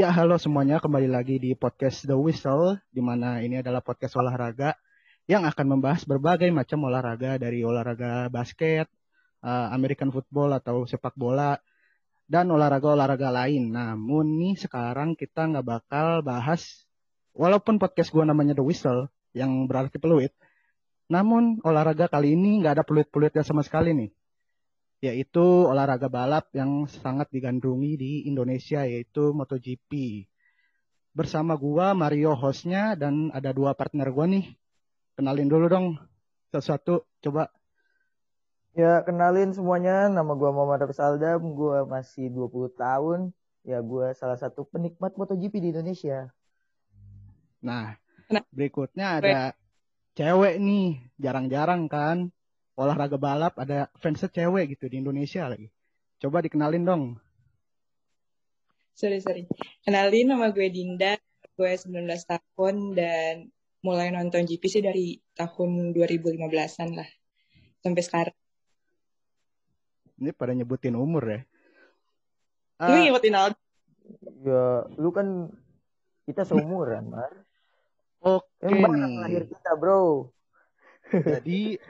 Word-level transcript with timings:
Ya, 0.00 0.08
halo 0.16 0.40
semuanya. 0.40 0.80
Kembali 0.80 1.12
lagi 1.12 1.36
di 1.36 1.52
podcast 1.52 2.08
The 2.08 2.16
Whistle, 2.16 2.80
di 2.88 3.04
mana 3.04 3.44
ini 3.44 3.60
adalah 3.60 3.84
podcast 3.84 4.16
olahraga 4.16 4.72
yang 5.28 5.44
akan 5.44 5.76
membahas 5.76 6.08
berbagai 6.08 6.48
macam 6.48 6.88
olahraga 6.88 7.36
dari 7.36 7.60
olahraga 7.60 8.32
basket, 8.32 8.88
uh, 9.44 9.68
American 9.76 10.08
football 10.08 10.56
atau 10.56 10.88
sepak 10.88 11.12
bola, 11.20 11.60
dan 12.24 12.48
olahraga-olahraga 12.48 13.28
lain. 13.28 13.76
Namun 13.76 14.40
nih 14.40 14.56
sekarang 14.64 15.20
kita 15.20 15.44
nggak 15.52 15.68
bakal 15.68 16.24
bahas, 16.24 16.88
walaupun 17.36 17.76
podcast 17.76 18.08
gue 18.08 18.24
namanya 18.24 18.56
The 18.56 18.64
Whistle, 18.64 19.12
yang 19.36 19.68
berarti 19.68 20.00
peluit, 20.00 20.32
namun 21.12 21.60
olahraga 21.60 22.08
kali 22.08 22.40
ini 22.40 22.64
nggak 22.64 22.80
ada 22.80 22.84
peluit-peluitnya 22.88 23.44
sama 23.44 23.60
sekali 23.60 23.92
nih 23.92 24.08
yaitu 25.00 25.40
olahraga 25.64 26.12
balap 26.12 26.52
yang 26.52 26.84
sangat 26.84 27.32
digandrungi 27.32 27.92
di 27.96 28.12
Indonesia 28.28 28.84
yaitu 28.84 29.32
MotoGP. 29.32 30.24
Bersama 31.16 31.56
gua 31.56 31.96
Mario 31.96 32.36
hostnya 32.36 32.94
dan 32.94 33.32
ada 33.32 33.50
dua 33.50 33.72
partner 33.72 34.12
gua 34.12 34.28
nih. 34.28 34.52
Kenalin 35.16 35.48
dulu 35.48 35.66
dong 35.66 35.86
satu-satu 36.52 37.08
coba. 37.24 37.48
Ya 38.76 39.02
kenalin 39.02 39.50
semuanya, 39.50 40.06
nama 40.06 40.30
gua 40.36 40.54
Muhammad 40.54 40.86
Hafiz 40.86 41.02
Aldam, 41.02 41.56
gua 41.56 41.88
masih 41.88 42.30
20 42.30 42.70
tahun. 42.76 43.20
Ya 43.66 43.80
gua 43.82 44.12
salah 44.14 44.36
satu 44.36 44.68
penikmat 44.68 45.16
MotoGP 45.16 45.54
di 45.58 45.68
Indonesia. 45.74 46.30
Nah, 47.60 47.96
berikutnya 48.52 49.20
ada 49.20 49.52
cewek 50.14 50.60
nih, 50.60 51.00
jarang-jarang 51.16 51.88
kan 51.88 52.32
olahraga 52.80 53.20
balap 53.20 53.60
ada 53.60 53.92
fans 54.00 54.24
cewek 54.24 54.72
gitu 54.72 54.88
di 54.88 55.04
Indonesia 55.04 55.44
lagi. 55.44 55.68
Coba 56.16 56.40
dikenalin 56.40 56.84
dong. 56.88 57.04
Sorry, 58.96 59.20
sorry. 59.20 59.44
Kenalin 59.84 60.32
nama 60.32 60.48
gue 60.48 60.68
Dinda, 60.72 61.20
gue 61.56 61.72
19 61.76 62.08
tahun 62.24 62.96
dan 62.96 63.52
mulai 63.84 64.12
nonton 64.12 64.44
GP 64.44 64.64
sih 64.68 64.84
dari 64.84 65.20
tahun 65.36 65.92
2015-an 65.96 66.88
lah. 66.96 67.08
Sampai 67.80 68.02
sekarang. 68.04 68.36
Ini 70.20 70.36
pada 70.36 70.52
nyebutin 70.52 70.96
umur 70.96 71.24
ya. 71.24 71.40
Lu 72.80 72.92
uh, 72.96 73.04
nyebutin 73.08 73.36
Aldo. 73.36 73.60
Ya, 74.44 74.84
lu 75.00 75.08
kan 75.12 75.48
kita 76.28 76.44
seumuran, 76.44 77.08
Mar. 77.08 77.32
Oke 78.20 78.44
okay, 78.60 78.84
nih. 78.84 79.16
lahir 79.16 79.44
kita, 79.48 79.72
bro. 79.80 80.28
Jadi 81.08 81.80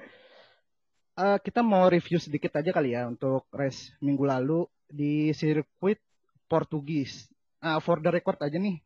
uh, 1.21 1.39
kita 1.39 1.61
mau 1.61 1.87
review 1.93 2.17
sedikit 2.17 2.57
aja 2.57 2.73
kali 2.73 2.97
ya 2.97 3.05
untuk 3.05 3.45
race 3.53 3.93
minggu 4.01 4.25
lalu 4.25 4.65
di 4.89 5.31
sirkuit 5.37 6.01
Portugis. 6.49 7.29
Nah, 7.61 7.79
for 7.79 8.01
the 8.01 8.11
record 8.11 8.41
aja 8.41 8.57
nih. 8.57 8.81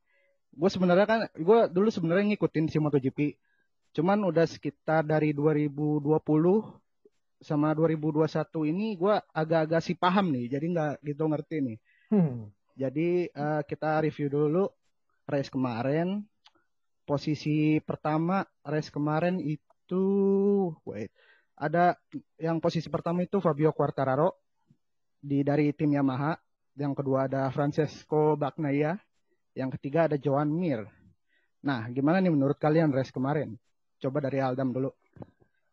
Gue 0.55 0.71
sebenarnya 0.71 1.07
kan, 1.07 1.21
gue 1.33 1.59
dulu 1.71 1.89
sebenarnya 1.89 2.35
ngikutin 2.35 2.67
si 2.69 2.77
MotoGP. 2.83 3.39
Cuman 3.95 4.27
udah 4.27 4.45
sekitar 4.45 5.07
dari 5.07 5.31
2020 5.31 6.03
sama 7.39 7.77
2021 7.77 8.71
ini 8.73 8.97
gue 8.99 9.15
agak-agak 9.33 9.81
sih 9.81 9.97
paham 9.97 10.35
nih. 10.35 10.51
Jadi 10.51 10.67
nggak 10.75 10.93
gitu 11.07 11.23
ngerti 11.31 11.57
nih. 11.63 11.79
Hmm. 12.11 12.51
Jadi 12.75 13.31
uh, 13.33 13.63
kita 13.63 14.03
review 14.03 14.29
dulu 14.29 14.67
race 15.31 15.49
kemarin. 15.49 16.27
Posisi 17.05 17.79
pertama 17.85 18.49
race 18.65 18.89
kemarin 18.89 19.37
itu, 19.37 20.05
wait, 20.89 21.13
ada 21.55 21.95
yang 22.35 22.59
posisi 22.59 22.91
pertama 22.91 23.23
itu 23.23 23.39
Fabio 23.39 23.71
Quartararo 23.71 24.35
di 25.23 25.47
dari 25.47 25.71
tim 25.71 25.95
Yamaha. 25.95 26.35
Yang 26.75 26.93
kedua 27.03 27.31
ada 27.31 27.47
Francesco 27.55 28.35
Bagnaia. 28.35 28.99
Yang 29.55 29.79
ketiga 29.79 30.11
ada 30.11 30.19
Joan 30.19 30.51
Mir. 30.51 30.83
Nah, 31.63 31.87
gimana 31.95 32.19
nih 32.19 32.35
menurut 32.35 32.59
kalian 32.59 32.91
race 32.91 33.15
kemarin? 33.15 33.55
Coba 34.03 34.19
dari 34.27 34.43
Aldam 34.43 34.75
dulu. 34.75 34.91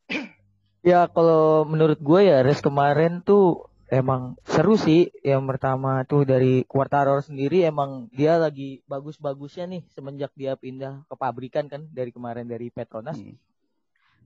Ya, 0.81 1.05
kalau 1.05 1.61
menurut 1.61 2.01
gue 2.01 2.25
ya 2.25 2.41
race 2.41 2.65
kemarin 2.65 3.21
tuh 3.21 3.69
emang 3.85 4.33
seru 4.41 4.73
sih. 4.73 5.13
Yang 5.21 5.53
pertama 5.53 6.01
tuh 6.09 6.25
dari 6.25 6.65
Quartararo 6.65 7.21
sendiri 7.21 7.61
emang 7.61 8.09
dia 8.09 8.41
lagi 8.41 8.81
bagus-bagusnya 8.89 9.69
nih 9.69 9.85
semenjak 9.93 10.33
dia 10.33 10.57
pindah 10.57 11.05
ke 11.05 11.13
pabrikan 11.13 11.69
kan 11.69 11.85
dari 11.93 12.09
kemarin 12.09 12.49
dari 12.49 12.73
Petronas. 12.73 13.13
Hmm 13.13 13.37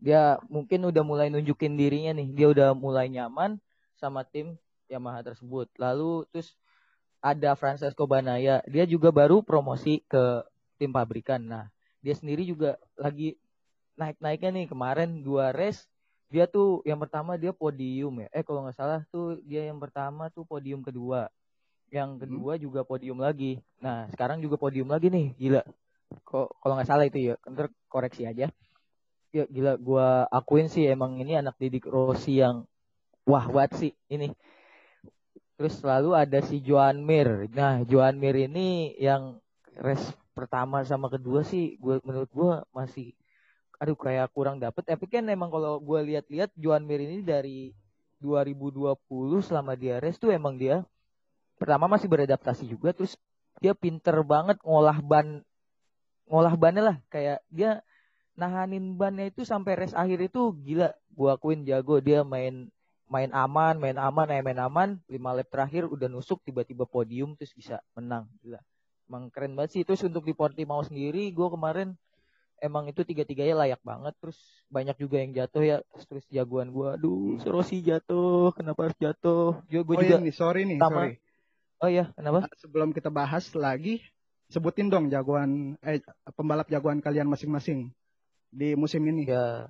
dia 0.03 0.37
mungkin 0.51 0.85
udah 0.91 1.03
mulai 1.03 1.27
nunjukin 1.31 1.79
dirinya 1.79 2.15
nih. 2.15 2.27
Dia 2.35 2.47
udah 2.51 2.69
mulai 2.75 3.07
nyaman 3.07 3.59
sama 3.95 4.27
tim 4.27 4.59
Yamaha 4.91 5.23
tersebut. 5.25 5.71
Lalu 5.79 6.27
terus 6.29 6.53
ada 7.23 7.57
Francesco 7.57 8.05
Banaya 8.05 8.61
dia 8.69 8.85
juga 8.85 9.09
baru 9.09 9.41
promosi 9.41 10.03
ke 10.05 10.43
tim 10.77 10.91
pabrikan. 10.91 11.41
Nah 11.41 11.65
dia 12.03 12.13
sendiri 12.13 12.45
juga 12.45 12.77
lagi 12.99 13.39
naik-naiknya 13.97 14.51
nih. 14.61 14.65
Kemarin 14.69 15.09
dua 15.23 15.55
race 15.55 15.87
dia 16.29 16.45
tuh 16.49 16.83
yang 16.83 16.99
pertama 16.99 17.39
dia 17.39 17.55
podium 17.55 18.25
ya. 18.25 18.27
Eh 18.35 18.43
kalau 18.43 18.67
nggak 18.67 18.77
salah 18.77 19.01
tuh 19.09 19.39
dia 19.47 19.65
yang 19.65 19.79
pertama 19.79 20.29
tuh 20.29 20.45
podium 20.45 20.83
kedua. 20.83 21.31
Yang 21.89 22.09
hmm. 22.11 22.21
kedua 22.21 22.53
hmm. 22.57 22.61
juga 22.61 22.81
podium 22.85 23.17
lagi. 23.23 23.63
Nah 23.79 24.11
sekarang 24.11 24.43
juga 24.43 24.59
podium 24.59 24.91
lagi 24.91 25.09
nih. 25.09 25.33
Gila. 25.39 25.63
Kok 26.21 26.61
kalau 26.61 26.73
nggak 26.77 26.89
salah 26.89 27.05
itu 27.07 27.33
ya. 27.33 27.35
Ntar 27.47 27.73
koreksi 27.89 28.27
aja 28.27 28.51
ya 29.35 29.43
gila 29.51 29.75
gue 29.75 30.07
akuin 30.31 30.71
sih 30.71 30.87
emang 30.87 31.19
ini 31.19 31.35
anak 31.35 31.59
didik 31.59 31.91
Rossi 31.91 32.39
yang 32.39 32.63
wah 33.27 33.43
buat 33.51 33.75
sih 33.75 33.91
ini. 34.07 34.31
Terus 35.59 35.83
selalu 35.83 36.15
ada 36.15 36.39
si 36.39 36.63
Joan 36.63 37.03
Mir. 37.03 37.51
Nah 37.51 37.83
Joan 37.83 38.15
Mir 38.15 38.35
ini 38.39 38.95
yang 38.95 39.43
res 39.75 39.99
pertama 40.31 40.87
sama 40.87 41.11
kedua 41.11 41.43
sih 41.43 41.75
gue 41.83 41.99
menurut 42.07 42.31
gue 42.31 42.51
masih 42.71 43.11
aduh 43.75 43.99
kayak 43.99 44.31
kurang 44.31 44.63
dapet. 44.63 44.87
Tapi 44.87 45.03
kan 45.11 45.27
emang 45.27 45.51
kalau 45.51 45.83
gue 45.83 45.99
lihat-lihat 46.15 46.55
Joan 46.55 46.87
Mir 46.87 47.03
ini 47.03 47.19
dari 47.19 47.75
2020 48.23 48.95
selama 49.43 49.75
dia 49.75 49.99
res 49.99 50.15
tuh 50.15 50.31
emang 50.31 50.55
dia 50.55 50.87
pertama 51.59 51.91
masih 51.91 52.07
beradaptasi 52.07 52.67
juga 52.71 52.95
terus 52.95 53.19
dia 53.59 53.75
pinter 53.75 54.15
banget 54.23 54.59
ngolah 54.63 55.03
ban 55.03 55.43
ngolah 56.31 56.55
bannya 56.55 56.83
lah. 56.87 56.97
Kayak 57.11 57.43
dia 57.51 57.83
nahanin 58.35 58.99
bannya 58.99 59.31
itu 59.31 59.47
sampai 59.47 59.79
res 59.79 59.95
akhir 59.95 60.19
itu 60.31 60.51
gila 60.63 60.91
gua 61.15 61.39
akuin 61.39 61.63
jago 61.63 62.03
dia 62.03 62.21
main 62.27 62.67
main 63.07 63.31
aman 63.31 63.79
main 63.79 63.95
aman 63.95 64.27
eh 64.31 64.43
main 64.43 64.59
aman. 64.59 64.99
Lima 65.07 65.31
lap 65.31 65.47
terakhir 65.47 65.87
udah 65.87 66.11
nusuk 66.11 66.43
tiba-tiba 66.43 66.83
podium 66.83 67.33
terus 67.39 67.55
bisa 67.55 67.79
menang 67.95 68.27
gila. 68.43 68.59
Emang 69.07 69.31
keren 69.31 69.55
banget 69.55 69.79
sih. 69.79 69.81
Terus 69.87 70.03
untuk 70.03 70.27
di 70.27 70.35
Portimao 70.35 70.83
sendiri 70.83 71.31
gua 71.31 71.47
kemarin 71.53 71.95
emang 72.63 72.87
itu 72.87 73.03
tiga-tiganya 73.03 73.67
layak 73.67 73.81
banget 73.83 74.15
terus 74.19 74.39
banyak 74.71 74.95
juga 74.95 75.19
yang 75.19 75.35
jatuh 75.35 75.63
ya 75.63 75.77
terus 76.07 76.23
jagoan 76.31 76.71
gua 76.71 76.95
aduh 76.95 77.35
Rossi 77.43 77.83
jatuh 77.83 78.55
kenapa 78.55 78.89
harus 78.89 78.97
jatuh? 78.99 79.59
Juga 79.67 79.83
gua 79.83 79.95
oh, 79.95 80.01
juga 80.03 80.17
ini, 80.23 80.31
sorry 80.31 80.61
nih 80.63 80.79
sama, 80.79 81.07
sorry. 81.07 81.13
Oh 81.83 81.89
ya 81.91 82.09
kenapa? 82.15 82.47
Sebelum 82.55 82.95
kita 82.95 83.11
bahas 83.11 83.51
lagi 83.55 83.99
sebutin 84.47 84.87
dong 84.87 85.11
jagoan 85.11 85.75
eh 85.83 85.99
pembalap 86.37 86.69
jagoan 86.69 87.01
kalian 87.01 87.27
masing-masing 87.27 87.91
di 88.55 88.71
musim 88.79 89.03
ini? 89.03 89.27
Ya, 89.27 89.67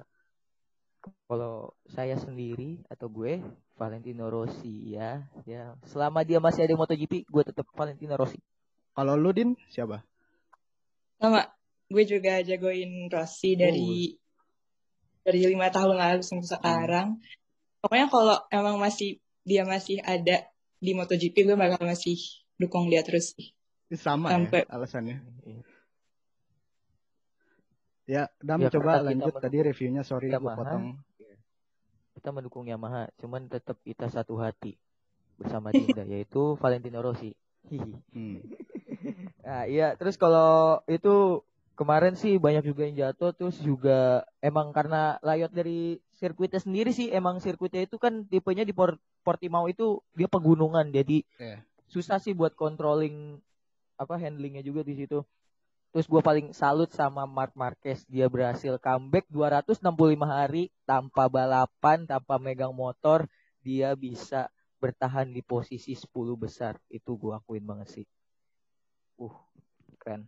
kalau 1.26 1.74
saya 1.90 2.18
sendiri 2.22 2.86
atau 2.90 3.10
gue 3.10 3.42
Valentino 3.76 4.30
Rossi 4.30 4.94
ya, 4.94 5.26
ya 5.50 5.74
selama 5.90 6.22
dia 6.22 6.38
masih 6.38 6.70
ada 6.70 6.78
MotoGP, 6.78 7.26
gue 7.26 7.44
tetap 7.44 7.66
Valentino 7.74 8.14
Rossi. 8.14 8.38
Kalau 8.96 9.18
lu 9.18 9.34
din 9.34 9.58
siapa? 9.74 10.06
Sama, 11.20 11.50
gue 11.90 12.04
juga 12.06 12.40
jagoin 12.46 13.10
Rossi 13.10 13.58
dari 13.58 14.14
uh. 14.14 15.26
dari 15.26 15.40
lima 15.50 15.68
tahun 15.74 15.98
lalu 15.98 16.22
sampai 16.22 16.48
sekarang. 16.48 17.08
Hmm. 17.18 17.82
Pokoknya 17.82 18.08
kalau 18.10 18.38
emang 18.50 18.78
masih 18.78 19.22
dia 19.46 19.62
masih 19.66 20.02
ada 20.02 20.46
di 20.82 20.92
MotoGP, 20.94 21.36
gue 21.46 21.58
bakal 21.58 21.82
masih 21.86 22.18
dukung 22.58 22.90
dia 22.90 23.02
terus 23.06 23.34
sih. 23.36 23.54
Sama 23.94 24.34
ya 24.34 24.42
sampai... 24.42 24.62
ya 24.66 24.72
alasannya. 24.74 25.18
Iya. 28.06 28.30
Ya, 28.30 28.38
Dam 28.42 28.62
ya, 28.62 28.70
coba 28.70 29.02
lanjut 29.02 29.34
tadi 29.42 29.58
reviewnya 29.66 30.06
sorry 30.06 30.30
Yamaha, 30.30 30.42
gue 30.42 30.52
potong. 30.62 30.86
Kita 32.16 32.30
mendukung 32.32 32.66
Yamaha, 32.70 33.10
cuman 33.20 33.50
tetap 33.50 33.82
kita 33.82 34.08
satu 34.08 34.38
hati 34.40 34.78
bersama 35.36 35.74
Dinda 35.74 36.06
yaitu 36.14 36.56
Valentino 36.62 37.02
Rossi. 37.02 37.34
hmm. 37.68 38.40
nah, 39.46 39.66
iya, 39.66 39.98
terus 39.98 40.16
kalau 40.16 40.80
itu 40.86 41.44
kemarin 41.76 42.16
sih 42.16 42.40
banyak 42.40 42.64
juga 42.64 42.88
yang 42.88 42.96
jatuh 42.96 43.36
terus 43.36 43.60
juga 43.60 44.24
emang 44.40 44.72
karena 44.72 45.20
layout 45.20 45.52
dari 45.52 46.00
sirkuitnya 46.16 46.64
sendiri 46.64 46.96
sih 46.96 47.12
emang 47.12 47.44
sirkuitnya 47.44 47.84
itu 47.84 48.00
kan 48.00 48.24
tipenya 48.32 48.64
di 48.64 48.72
Port 48.72 48.96
Portimao 49.28 49.68
itu 49.68 50.00
dia 50.16 50.32
pegunungan 50.32 50.88
jadi 50.88 51.28
yeah. 51.36 51.60
susah 51.92 52.24
sih 52.24 52.32
buat 52.32 52.56
controlling 52.56 53.44
apa 54.00 54.16
handlingnya 54.16 54.64
juga 54.64 54.88
di 54.88 54.96
situ 54.96 55.28
Terus 55.96 56.12
gue 56.12 56.20
paling 56.20 56.52
salut 56.52 56.92
sama 56.92 57.24
Mark 57.24 57.56
Marquez. 57.56 58.04
Dia 58.12 58.28
berhasil 58.28 58.76
comeback 58.84 59.32
265 59.32 59.88
hari 60.28 60.68
tanpa 60.84 61.32
balapan, 61.32 62.04
tanpa 62.04 62.36
megang 62.36 62.76
motor. 62.76 63.24
Dia 63.64 63.96
bisa 63.96 64.52
bertahan 64.84 65.32
di 65.32 65.40
posisi 65.40 65.96
10 65.96 66.12
besar. 66.36 66.76
Itu 66.92 67.16
gue 67.16 67.32
akuin 67.32 67.64
banget 67.64 67.88
sih. 67.96 68.06
Uh, 69.16 69.32
keren 69.96 70.28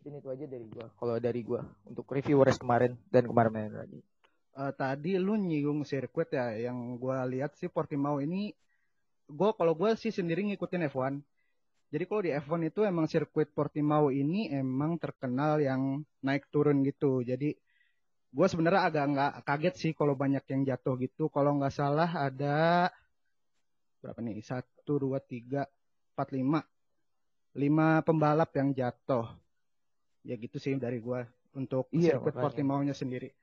ini 0.00 0.16
itu 0.20 0.28
aja 0.32 0.46
dari 0.48 0.66
gua 0.70 0.86
kalau 0.96 1.16
dari 1.20 1.40
gua 1.44 1.60
untuk 1.84 2.08
review 2.08 2.40
race 2.40 2.56
kemarin 2.56 2.96
dan 3.12 3.28
kemarin 3.28 3.68
lagi 3.68 4.00
uh, 4.56 4.72
tadi 4.72 5.20
lu 5.20 5.36
nyinggung 5.36 5.84
sirkuit 5.84 6.32
ya 6.32 6.56
yang 6.56 6.96
gua 6.96 7.28
lihat 7.28 7.52
sih 7.60 7.68
Portimao 7.68 8.24
ini 8.24 8.56
gua 9.28 9.52
kalau 9.52 9.76
gua 9.76 9.92
sih 9.94 10.08
sendiri 10.08 10.40
ngikutin 10.48 10.88
F1 10.88 11.20
jadi 11.90 12.04
kalau 12.06 12.22
di 12.22 12.30
F1 12.30 12.70
itu 12.70 12.80
emang 12.86 13.10
sirkuit 13.10 13.50
Portimao 13.50 14.14
ini 14.14 14.46
emang 14.46 14.94
terkenal 14.94 15.58
yang 15.58 16.06
naik 16.22 16.46
turun 16.46 16.86
gitu. 16.86 17.26
Jadi 17.26 17.50
gue 18.30 18.46
sebenarnya 18.46 18.86
agak 18.86 19.04
nggak 19.10 19.32
kaget 19.42 19.74
sih 19.74 19.92
kalau 19.98 20.14
banyak 20.14 20.46
yang 20.54 20.62
jatuh 20.62 20.94
gitu. 21.02 21.26
Kalau 21.34 21.58
nggak 21.58 21.74
salah 21.74 22.06
ada 22.14 22.86
berapa 23.98 24.22
nih? 24.22 24.38
Satu 24.38 25.02
dua 25.02 25.18
tiga 25.18 25.66
empat 26.14 26.30
lima. 26.30 26.62
Lima 27.58 28.06
pembalap 28.06 28.54
yang 28.54 28.70
jatuh. 28.70 29.26
Ya 30.22 30.38
gitu 30.38 30.62
sih 30.62 30.78
dari 30.78 31.02
gue 31.02 31.26
untuk 31.58 31.90
iya, 31.90 32.14
sirkuit 32.14 32.38
Portimao-nya 32.38 32.94
sendiri. 32.94 33.34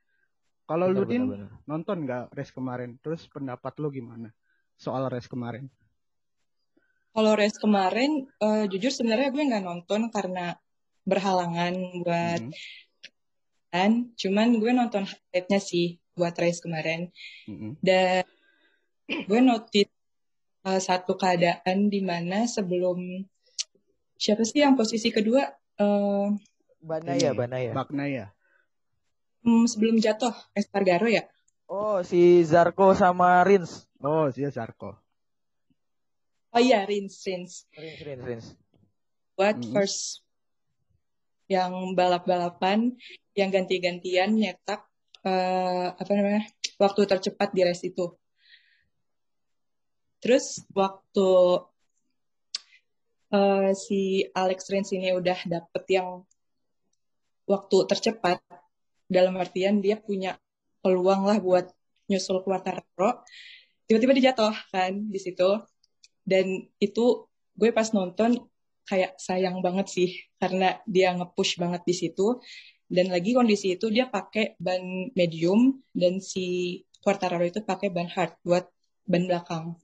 Kalau 0.64 0.88
lu 0.88 1.04
din 1.04 1.28
nonton 1.68 2.08
nggak 2.08 2.32
race 2.32 2.56
kemarin? 2.56 2.96
Terus 3.04 3.28
pendapat 3.28 3.76
lu 3.76 3.92
gimana 3.92 4.32
soal 4.80 5.04
race 5.12 5.28
kemarin 5.28 5.68
kalau 7.18 7.34
race 7.34 7.58
kemarin 7.58 8.30
uh, 8.38 8.70
jujur 8.70 8.94
sebenarnya 8.94 9.34
gue 9.34 9.42
nggak 9.42 9.66
nonton 9.66 10.06
karena 10.14 10.54
berhalangan 11.02 11.74
buat 12.06 12.42
hmm 12.46 12.86
kan. 13.68 14.12
Cuman 14.16 14.58
gue 14.60 14.72
nonton 14.72 15.04
highlightnya 15.04 15.60
sih 15.60 16.00
buat 16.16 16.34
race 16.34 16.64
kemarin. 16.64 17.12
Mm-hmm. 17.48 17.72
dan 17.80 18.24
gue 19.08 19.40
notice 19.40 19.92
uh, 20.68 20.80
satu 20.80 21.16
keadaan 21.16 21.88
di 21.88 22.04
mana 22.04 22.44
sebelum 22.44 23.24
siapa 24.20 24.44
sih 24.44 24.60
yang 24.60 24.76
posisi 24.76 25.08
kedua? 25.08 25.48
Uh, 25.80 26.36
Banaya 26.80 27.32
Banaya. 27.32 27.72
Banaya 27.72 28.26
hmm, 29.46 29.64
sebelum 29.64 29.96
jatuh 29.96 30.34
Espargaro 30.52 31.08
ya? 31.08 31.24
Oh 31.68 32.04
si 32.04 32.44
Zarko 32.44 32.92
sama 32.92 33.40
Rins. 33.44 33.88
Oh 34.04 34.28
si 34.28 34.44
Zarko 34.48 35.07
oh 36.54 36.60
iya 36.60 36.84
Rins 36.88 37.20
Rins 37.24 37.68
Rins 37.76 38.00
Rins 38.04 38.24
Rins 38.24 38.46
buat 39.38 39.54
mm-hmm. 39.54 39.74
first 39.74 40.26
yang 41.48 41.96
balap-balapan 41.96 42.92
yang 43.32 43.48
ganti-gantian 43.48 44.36
nyetak 44.36 44.84
uh, 45.24 45.94
apa 45.96 46.12
namanya 46.12 46.44
waktu 46.76 47.08
tercepat 47.08 47.54
di 47.54 47.62
race 47.64 47.86
itu. 47.88 48.12
Terus 50.18 50.60
waktu 50.74 51.30
uh, 53.32 53.70
si 53.72 54.26
Alex 54.34 54.68
Rins 54.68 54.90
ini 54.92 55.14
udah 55.14 55.38
dapet 55.46 55.84
yang 55.88 56.26
waktu 57.48 57.76
tercepat 57.88 58.42
dalam 59.08 59.38
artian 59.40 59.80
dia 59.80 59.96
punya 59.96 60.36
peluang 60.84 61.24
lah 61.24 61.40
buat 61.40 61.70
nyusul 62.12 62.44
Quartararo 62.44 63.24
tiba-tiba 63.88 64.12
dia 64.20 64.24
jatuh 64.32 64.52
kan 64.68 64.92
di 65.08 65.16
situ 65.16 65.48
dan 66.28 66.68
itu 66.76 67.24
gue 67.56 67.70
pas 67.72 67.88
nonton 67.96 68.36
kayak 68.84 69.16
sayang 69.16 69.64
banget 69.64 69.88
sih 69.88 70.10
karena 70.36 70.76
dia 70.84 71.16
nge-push 71.16 71.56
banget 71.56 71.82
di 71.88 71.94
situ 71.96 72.40
dan 72.88 73.12
lagi 73.12 73.32
kondisi 73.36 73.76
itu 73.76 73.88
dia 73.88 74.08
pakai 74.08 74.56
ban 74.60 75.12
medium 75.12 75.80
dan 75.92 76.20
si 76.20 76.80
Quartararo 77.04 77.44
itu 77.44 77.60
pakai 77.64 77.88
ban 77.92 78.08
hard 78.08 78.32
buat 78.44 78.64
ban 79.04 79.24
belakang. 79.28 79.76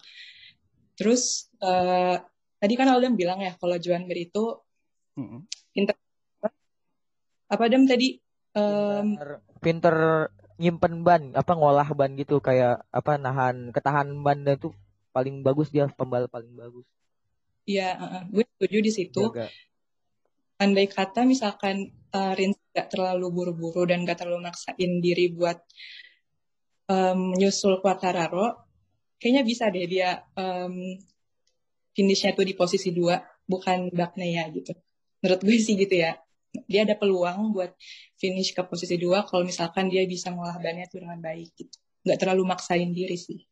Terus 0.97 1.53
uh, 1.61 2.17
tadi 2.61 2.75
kan 2.81 2.89
Alden 2.89 3.17
bilang 3.17 3.45
ya 3.45 3.53
kalau 3.61 3.77
Juan 3.77 4.09
Mir 4.09 4.25
itu 4.25 4.57
mm-hmm. 5.21 5.41
pinter 5.77 5.97
apa 7.45 7.65
Dem 7.69 7.85
tadi 7.85 8.17
um, 8.57 9.15
pinter, 9.15 9.31
pinter 9.61 9.97
nyimpen 10.57 11.05
ban 11.05 11.23
apa 11.37 11.53
ngolah 11.53 11.89
ban 11.93 12.17
gitu 12.17 12.41
kayak 12.41 12.89
apa 12.89 13.21
nahan 13.21 13.69
ketahan 13.75 14.17
ban 14.25 14.49
itu 14.49 14.73
paling 15.15 15.47
bagus 15.47 15.71
dia 15.71 15.87
pembalap 15.87 16.29
paling 16.29 16.51
bagus. 16.51 16.85
Iya, 17.65 17.95
uh, 17.97 18.23
gue 18.29 18.45
setuju 18.59 18.79
di 18.83 18.93
situ. 18.93 19.23
Jaga 19.31 19.49
andai 20.59 20.87
kata 20.87 21.27
misalkan 21.27 21.91
uh, 22.15 22.33
Rins 22.33 22.59
gak 22.71 22.95
terlalu 22.95 23.27
buru-buru 23.31 23.87
dan 23.87 24.07
gak 24.07 24.23
terlalu 24.23 24.47
maksain 24.47 25.03
diri 25.03 25.35
buat 25.35 25.59
um, 26.87 27.35
nyusul 27.35 27.83
Quartararo, 27.83 28.65
kayaknya 29.19 29.43
bisa 29.43 29.67
deh 29.71 29.87
dia 29.87 30.23
um, 30.39 30.95
finishnya 31.95 32.35
tuh 32.35 32.47
di 32.47 32.55
posisi 32.55 32.95
dua, 32.95 33.19
bukan 33.47 33.91
Bagnaia 33.91 34.47
gitu. 34.55 34.75
Menurut 35.23 35.41
gue 35.43 35.59
sih 35.59 35.75
gitu 35.75 35.95
ya. 35.99 36.19
Dia 36.71 36.87
ada 36.87 36.95
peluang 36.95 37.51
buat 37.51 37.75
finish 38.15 38.55
ke 38.55 38.63
posisi 38.63 38.95
dua 38.95 39.27
kalau 39.27 39.43
misalkan 39.43 39.91
dia 39.91 40.07
bisa 40.07 40.31
ngolah 40.31 40.55
bannya 40.63 40.87
tuh 40.87 41.03
dengan 41.03 41.19
baik 41.19 41.51
gitu. 41.59 41.77
Gak 42.07 42.19
terlalu 42.23 42.47
maksain 42.47 42.95
diri 42.95 43.19
sih. 43.19 43.43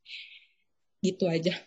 Gitu 1.03 1.27
aja. 1.27 1.59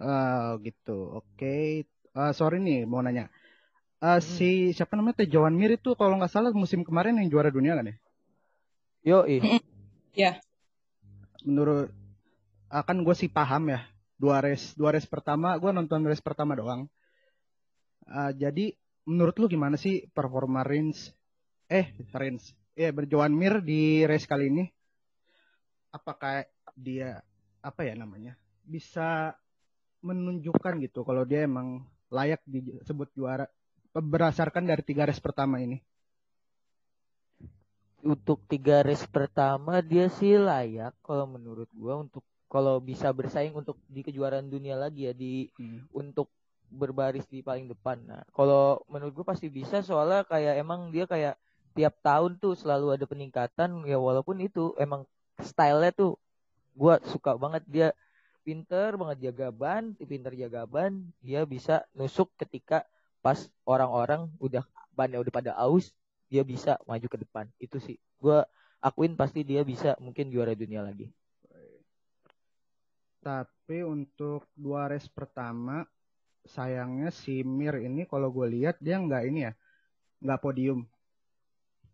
Oh 0.00 0.58
gitu, 0.64 1.22
oke. 1.22 1.36
Okay. 1.36 1.84
Uh, 2.12 2.32
sorry 2.32 2.60
nih 2.60 2.84
mau 2.84 3.00
nanya 3.00 3.32
uh, 4.02 4.18
hmm. 4.18 4.24
si 4.26 4.50
siapa 4.74 4.98
namanya 4.98 5.22
Tejawan 5.22 5.54
Mir 5.54 5.78
itu 5.78 5.94
kalau 5.94 6.18
nggak 6.18 6.32
salah 6.34 6.50
musim 6.50 6.82
kemarin 6.82 7.16
yang 7.22 7.30
juara 7.30 7.48
dunia 7.48 7.78
kan 7.78 7.86
ya? 7.88 7.96
Yo, 9.02 9.18
ih. 9.26 9.62
Ya. 10.12 10.42
Menurut 11.46 11.90
akan 12.68 13.06
gue 13.06 13.14
sih 13.16 13.30
paham 13.30 13.72
ya 13.72 13.80
dua 14.16 14.38
race 14.38 14.72
dua 14.78 14.94
race 14.94 15.08
pertama 15.08 15.58
gue 15.58 15.70
nonton 15.70 16.02
race 16.04 16.20
pertama 16.20 16.58
doang. 16.58 16.90
Uh, 18.02 18.34
jadi 18.34 18.74
menurut 19.06 19.38
lu 19.38 19.46
gimana 19.46 19.78
sih 19.78 20.10
performa 20.10 20.66
Rins 20.66 21.14
eh 21.70 21.94
Rins 22.12 22.54
ya 22.76 22.88
yeah, 22.88 22.92
berjuan 22.92 23.32
Mir 23.32 23.62
di 23.62 24.02
race 24.04 24.26
kali 24.26 24.50
ini? 24.50 24.64
Apakah 25.92 26.46
dia 26.76 27.20
apa 27.62 27.86
ya 27.86 27.94
namanya 27.94 28.34
bisa 28.66 29.38
menunjukkan 30.02 30.82
gitu 30.82 31.06
kalau 31.06 31.22
dia 31.22 31.46
emang 31.46 31.86
layak 32.10 32.42
disebut 32.44 33.08
juara 33.14 33.46
berdasarkan 33.94 34.64
dari 34.64 34.82
tiga 34.82 35.04
race 35.04 35.22
pertama 35.22 35.60
ini? 35.60 35.80
Untuk 38.02 38.42
tiga 38.50 38.82
race 38.82 39.06
pertama 39.06 39.78
dia 39.78 40.10
sih 40.10 40.34
layak 40.34 40.96
kalau 41.06 41.28
menurut 41.30 41.70
gua 41.70 42.02
untuk 42.02 42.26
kalau 42.50 42.82
bisa 42.82 43.08
bersaing 43.14 43.54
untuk 43.54 43.80
di 43.88 44.04
kejuaraan 44.04 44.50
dunia 44.50 44.76
lagi 44.76 45.08
ya 45.08 45.14
di 45.16 45.48
hmm. 45.54 45.94
untuk 45.94 46.28
berbaris 46.72 47.24
di 47.28 47.44
paling 47.44 47.68
depan. 47.68 48.00
Nah, 48.02 48.22
kalau 48.34 48.82
menurut 48.90 49.22
gua 49.22 49.26
pasti 49.32 49.46
bisa 49.52 49.80
soalnya 49.84 50.26
kayak 50.26 50.58
emang 50.58 50.90
dia 50.90 51.06
kayak 51.06 51.38
tiap 51.72 51.94
tahun 52.04 52.36
tuh 52.36 52.58
selalu 52.58 53.00
ada 53.00 53.04
peningkatan 53.08 53.86
ya 53.88 53.96
walaupun 53.96 54.40
itu 54.44 54.76
emang 54.76 55.08
stylenya 55.40 55.92
tuh 55.96 56.20
gua 56.72 56.98
suka 57.08 57.36
banget 57.36 57.62
dia 57.68 57.88
pinter 58.42 58.98
banget 58.98 59.30
jaga 59.30 59.54
ban, 59.54 59.94
pinter 59.94 60.34
jaga 60.34 60.66
ban, 60.66 60.98
dia 61.22 61.46
bisa 61.46 61.86
nusuk 61.94 62.30
ketika 62.36 62.82
pas 63.22 63.38
orang-orang 63.62 64.26
udah 64.42 64.66
bannya 64.92 65.22
udah 65.22 65.32
pada 65.32 65.52
aus 65.54 65.94
dia 66.26 66.42
bisa 66.42 66.80
maju 66.88 67.06
ke 67.06 67.18
depan. 67.22 67.46
Itu 67.60 67.78
sih. 67.78 67.96
Gue 68.18 68.42
akuin 68.82 69.14
pasti 69.14 69.46
dia 69.46 69.62
bisa 69.62 69.94
mungkin 70.02 70.32
juara 70.32 70.56
dunia 70.56 70.82
lagi. 70.82 71.06
Tapi 73.22 73.86
untuk 73.86 74.50
dua 74.58 74.90
race 74.90 75.06
pertama 75.06 75.86
sayangnya 76.42 77.14
si 77.14 77.46
Mir 77.46 77.78
ini 77.78 78.02
kalau 78.08 78.34
gue 78.34 78.50
lihat 78.50 78.82
dia 78.82 78.98
nggak 78.98 79.22
ini 79.30 79.46
ya 79.46 79.52
nggak 80.18 80.40
podium 80.42 80.82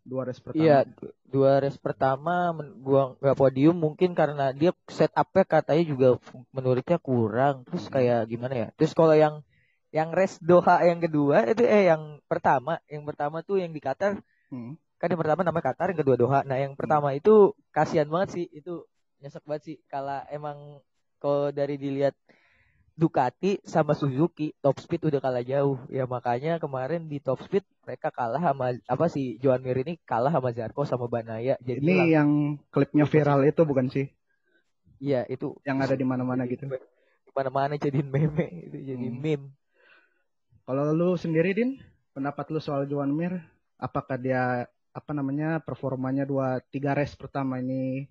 dua 0.05 0.27
race 0.27 0.41
pertama 0.41 0.63
iya 0.63 0.79
dua 1.27 1.51
race 1.61 1.79
pertama 1.79 2.53
gua 2.79 3.15
nggak 3.19 3.37
podium 3.37 3.75
mungkin 3.77 4.15
karena 4.17 4.51
dia 4.51 4.71
setupnya 4.89 5.45
katanya 5.45 5.83
juga 5.85 6.09
menurutnya 6.51 6.97
kurang 6.97 7.67
terus 7.67 7.87
hmm. 7.87 7.93
kayak 7.93 8.21
gimana 8.27 8.53
ya 8.55 8.67
terus 8.75 8.91
kalau 8.97 9.13
yang 9.13 9.45
yang 9.89 10.13
race 10.13 10.37
Doha 10.37 10.85
yang 10.85 11.01
kedua 11.01 11.49
itu 11.49 11.65
eh 11.65 11.89
yang 11.89 12.21
pertama 12.29 12.77
yang 12.85 13.03
pertama 13.05 13.41
tuh 13.41 13.57
yang 13.57 13.73
di 13.73 13.81
Qatar 13.81 14.21
hmm. 14.53 14.77
kan 15.01 15.07
yang 15.09 15.21
pertama 15.21 15.41
namanya 15.41 15.65
Qatar 15.73 15.93
yang 15.93 15.99
kedua 16.01 16.17
Doha 16.17 16.39
nah 16.45 16.57
yang 16.57 16.77
pertama 16.77 17.13
hmm. 17.13 17.19
itu 17.19 17.57
kasihan 17.73 18.05
banget 18.05 18.29
sih 18.37 18.45
itu 18.53 18.85
nyesek 19.19 19.43
banget 19.43 19.63
sih 19.65 19.77
kalau 19.89 20.21
emang 20.29 20.79
kalau 21.19 21.51
dari 21.51 21.75
dilihat 21.75 22.15
Ducati 22.99 23.63
sama 23.63 23.95
Suzuki 23.95 24.51
top 24.59 24.75
speed 24.83 25.07
udah 25.07 25.23
kalah 25.23 25.39
jauh. 25.39 25.79
Ya 25.87 26.03
makanya 26.03 26.59
kemarin 26.59 27.07
di 27.07 27.23
top 27.23 27.39
speed 27.47 27.63
mereka 27.87 28.11
kalah 28.11 28.43
sama 28.43 28.75
apa 28.75 29.05
sih 29.07 29.39
Joan 29.39 29.63
Mir 29.63 29.79
ini 29.79 29.95
kalah 30.03 30.35
sama 30.35 30.51
Zarko 30.51 30.83
sama 30.83 31.07
Banaya. 31.07 31.55
Jadi 31.63 31.79
ini 31.79 31.95
lang- 31.95 32.11
yang 32.11 32.29
klipnya 32.67 33.07
viral 33.07 33.47
itu 33.47 33.63
bukan 33.63 33.87
sih? 33.87 34.11
Iya 34.99 35.23
itu 35.31 35.55
yang 35.63 35.79
ada 35.79 35.95
di 35.95 36.03
mana-mana 36.03 36.43
gitu. 36.43 36.67
Di 36.67 37.31
mana-mana 37.31 37.79
jadi 37.79 38.03
meme 38.03 38.67
itu 38.67 38.77
jadi 38.83 39.07
hmm. 39.07 39.19
meme. 39.23 39.47
Kalau 40.67 40.91
lu 40.91 41.15
sendiri 41.15 41.55
Din, 41.55 41.79
pendapat 42.11 42.51
lu 42.51 42.59
soal 42.61 42.85
Juan 42.85 43.09
Mir, 43.15 43.41
apakah 43.79 44.19
dia 44.19 44.67
apa 44.91 45.11
namanya 45.15 45.63
performanya 45.63 46.27
dua 46.27 46.59
tiga 46.67 46.91
race 46.91 47.15
pertama 47.15 47.63
ini 47.63 48.05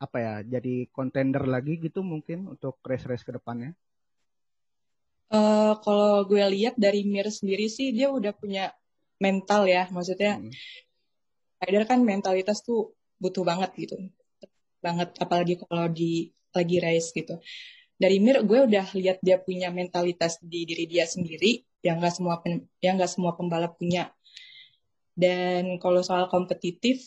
apa 0.00 0.18
ya 0.18 0.34
jadi 0.42 0.90
kontender 0.90 1.46
lagi 1.46 1.78
gitu 1.78 2.02
mungkin 2.02 2.50
untuk 2.50 2.80
race-race 2.82 3.22
ke 3.22 3.36
depannya? 3.36 3.76
Uh, 5.32 5.80
kalau 5.80 6.28
gue 6.28 6.44
lihat 6.44 6.76
dari 6.76 7.08
Mir 7.08 7.24
sendiri 7.32 7.64
sih 7.72 7.88
dia 7.96 8.12
udah 8.12 8.36
punya 8.36 8.68
mental 9.16 9.64
ya, 9.64 9.88
maksudnya 9.88 10.36
hmm. 10.36 10.52
rider 11.64 11.88
kan 11.88 12.04
mentalitas 12.04 12.60
tuh 12.60 12.92
butuh 13.16 13.40
banget 13.40 13.72
gitu, 13.80 13.96
banget 14.84 15.16
apalagi 15.16 15.56
kalau 15.56 15.88
di 15.88 16.28
lagi 16.52 16.76
race 16.84 17.16
gitu. 17.16 17.40
Dari 17.96 18.20
Mir 18.20 18.44
gue 18.44 18.68
udah 18.68 18.92
lihat 18.92 19.24
dia 19.24 19.40
punya 19.40 19.72
mentalitas 19.72 20.36
di 20.44 20.68
diri 20.68 20.84
dia 20.84 21.08
sendiri 21.08 21.64
yang 21.80 22.02
gak 22.02 22.12
semua 22.12 22.42
pen, 22.44 22.68
yang 22.84 23.00
gak 23.00 23.08
semua 23.08 23.32
pembalap 23.32 23.80
punya. 23.80 24.12
Dan 25.16 25.80
kalau 25.80 26.04
soal 26.04 26.28
kompetitif, 26.28 27.04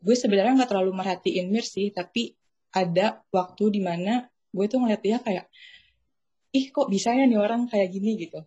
gue 0.00 0.16
sebenarnya 0.16 0.60
nggak 0.60 0.70
terlalu 0.70 0.92
merhatiin 0.96 1.52
Mir 1.52 1.64
sih, 1.64 1.92
tapi 1.92 2.36
ada 2.72 3.20
waktu 3.34 3.74
di 3.74 3.80
mana 3.84 4.28
gue 4.48 4.66
tuh 4.70 4.80
ngeliat 4.80 5.02
dia 5.02 5.18
kayak 5.20 5.44
ih 6.50 6.66
kok 6.74 6.90
bisa 6.90 7.14
ya 7.14 7.24
nih 7.26 7.38
orang 7.38 7.70
kayak 7.70 7.88
gini 7.94 8.18
gitu. 8.18 8.42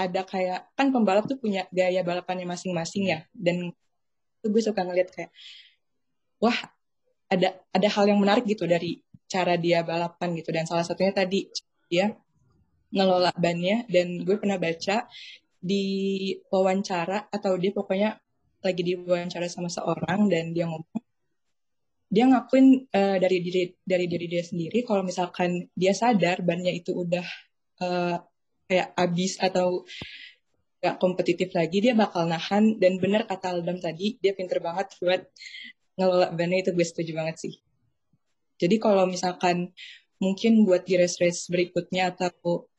Ada 0.00 0.26
kayak 0.26 0.74
kan 0.74 0.90
pembalap 0.90 1.28
tuh 1.30 1.38
punya 1.38 1.68
gaya 1.70 2.00
balapannya 2.02 2.48
masing-masing 2.48 3.04
ya. 3.12 3.20
Dan 3.30 3.70
tuh 4.40 4.48
gue 4.50 4.62
suka 4.64 4.82
ngeliat 4.82 5.08
kayak 5.12 5.30
wah 6.42 6.56
ada 7.30 7.56
ada 7.72 7.88
hal 7.88 8.04
yang 8.10 8.20
menarik 8.20 8.44
gitu 8.48 8.64
dari 8.64 9.00
cara 9.28 9.54
dia 9.60 9.84
balapan 9.84 10.34
gitu. 10.40 10.50
Dan 10.50 10.64
salah 10.64 10.84
satunya 10.86 11.12
tadi 11.12 11.46
dia 11.92 12.10
ngelola 12.90 13.30
bannya. 13.36 13.84
Dan 13.86 14.24
gue 14.24 14.36
pernah 14.40 14.56
baca 14.56 15.04
di 15.64 15.84
wawancara 16.48 17.28
atau 17.32 17.56
dia 17.60 17.72
pokoknya 17.72 18.20
lagi 18.64 18.80
di 18.80 18.96
wawancara 18.96 19.48
sama 19.52 19.68
seorang 19.68 20.28
dan 20.32 20.56
dia 20.56 20.64
ngomong 20.64 21.03
dia 22.14 22.30
ngakuin 22.30 22.86
uh, 22.94 23.16
dari 23.18 23.42
diri 23.42 23.74
dari 23.82 24.06
diri 24.06 24.26
dia 24.30 24.46
sendiri 24.46 24.86
kalau 24.86 25.02
misalkan 25.02 25.66
dia 25.74 25.90
sadar 25.90 26.46
bannya 26.46 26.70
itu 26.70 26.94
udah 26.94 27.26
uh, 27.82 28.16
kayak 28.70 28.94
abis 28.94 29.42
atau 29.42 29.82
gak 30.78 31.00
kompetitif 31.02 31.50
lagi 31.58 31.82
dia 31.82 31.98
bakal 31.98 32.30
nahan. 32.30 32.78
Dan 32.78 33.02
benar 33.02 33.26
kata 33.26 33.58
Aldam 33.58 33.82
tadi 33.82 34.14
dia 34.22 34.30
pinter 34.38 34.62
banget 34.62 34.94
buat 35.02 35.26
ngelola 35.98 36.30
bannya 36.30 36.62
itu. 36.62 36.70
Gue 36.70 36.86
setuju 36.86 37.12
banget 37.18 37.36
sih. 37.42 37.54
Jadi 38.62 38.78
kalau 38.78 39.10
misalkan 39.10 39.74
mungkin 40.22 40.62
buat 40.62 40.86
di 40.86 40.94
race-race 40.94 41.50
berikutnya 41.50 42.14
atau 42.14 42.70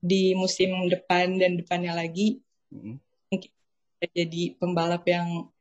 di 0.00 0.34
musim 0.34 0.88
depan 0.88 1.36
dan 1.36 1.60
depannya 1.60 1.92
lagi 1.92 2.40
mm 2.72 2.78
-hmm. 2.80 2.94
mungkin 3.28 3.52
jadi 4.00 4.42
pembalap 4.56 5.04
yang 5.04 5.52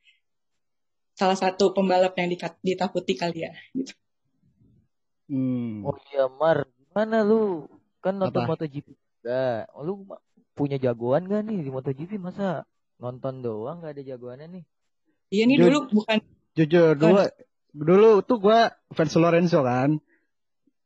salah 1.20 1.36
satu 1.36 1.76
pembalap 1.76 2.16
yang 2.16 2.32
ditakuti 2.64 3.20
kali 3.20 3.44
ya 3.44 3.52
gitu. 3.76 3.92
Hmm. 5.28 5.84
Oh 5.84 6.00
iya 6.10 6.32
Mar, 6.32 6.64
gimana 6.80 7.28
lu? 7.28 7.68
Kan 8.00 8.18
nonton 8.18 8.48
Apa? 8.48 8.56
MotoGP 8.56 8.96
juga. 8.96 9.68
Oh, 9.76 9.84
lu 9.84 9.94
punya 10.56 10.80
jagoan 10.80 11.28
gak 11.28 11.44
nih 11.44 11.60
di 11.60 11.70
MotoGP 11.70 12.16
masa 12.18 12.64
nonton 12.98 13.44
doang 13.44 13.84
gak 13.84 14.00
ada 14.00 14.04
jagoannya 14.16 14.48
nih? 14.48 14.64
Iya 15.30 15.44
nih 15.46 15.58
dulu 15.60 15.80
bukan 15.94 16.18
jujur 16.58 16.98
dulu 16.98 17.22
dulu 17.70 18.12
tuh 18.26 18.38
gua 18.40 18.74
fans 18.96 19.14
Lorenzo 19.20 19.62
kan. 19.62 20.00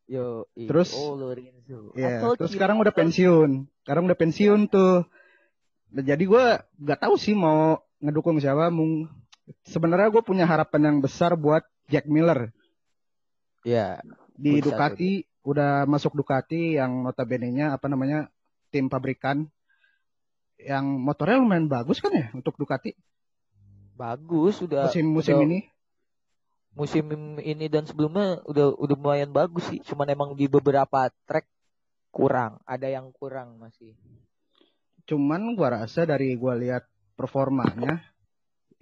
Yo, 0.10 0.50
iya. 0.58 0.68
terus 0.68 0.92
oh 0.98 1.16
Lorenzo. 1.16 1.96
Iya, 1.96 2.36
terus 2.36 2.52
sekarang 2.52 2.82
udah 2.82 2.92
pensiun. 2.92 3.70
Sekarang 3.86 4.04
udah 4.10 4.18
pensiun 4.20 4.68
tuh. 4.68 5.08
Jadi 5.94 6.26
gua 6.28 6.60
nggak 6.82 7.00
tahu 7.08 7.16
sih 7.16 7.32
mau 7.32 7.80
ngedukung 8.04 8.42
siapa. 8.44 8.68
Mung 8.68 9.08
sebenarnya 9.68 10.10
gue 10.12 10.24
punya 10.24 10.46
harapan 10.48 10.94
yang 10.94 10.98
besar 11.04 11.36
buat 11.36 11.64
Jack 11.92 12.08
Miller. 12.08 12.52
Ya. 13.64 14.00
Di 14.34 14.60
Ducati 14.60 15.24
satu. 15.24 15.50
udah 15.52 15.72
masuk 15.88 16.14
Ducati 16.16 16.80
yang 16.80 17.04
notabene-nya 17.04 17.76
apa 17.76 17.88
namanya 17.92 18.32
tim 18.74 18.90
pabrikan 18.90 19.46
yang 20.58 20.86
motornya 21.02 21.38
lumayan 21.38 21.68
bagus 21.68 22.00
kan 22.00 22.12
ya 22.16 22.32
untuk 22.32 22.56
Ducati. 22.56 22.96
Bagus 23.94 24.64
sudah 24.64 24.90
musim 24.90 25.06
musim 25.12 25.36
udah, 25.38 25.46
ini. 25.46 25.60
Musim 26.74 27.06
ini 27.38 27.70
dan 27.70 27.86
sebelumnya 27.86 28.42
udah 28.50 28.74
udah 28.74 28.96
lumayan 28.98 29.30
bagus 29.30 29.70
sih. 29.70 29.80
Cuman 29.86 30.10
emang 30.10 30.34
di 30.34 30.50
beberapa 30.50 31.12
track 31.30 31.46
kurang, 32.10 32.58
ada 32.66 32.90
yang 32.90 33.14
kurang 33.14 33.62
masih. 33.62 33.94
Cuman 35.06 35.54
gua 35.54 35.84
rasa 35.84 36.10
dari 36.10 36.34
gua 36.34 36.58
lihat 36.58 36.90
performanya 37.14 38.13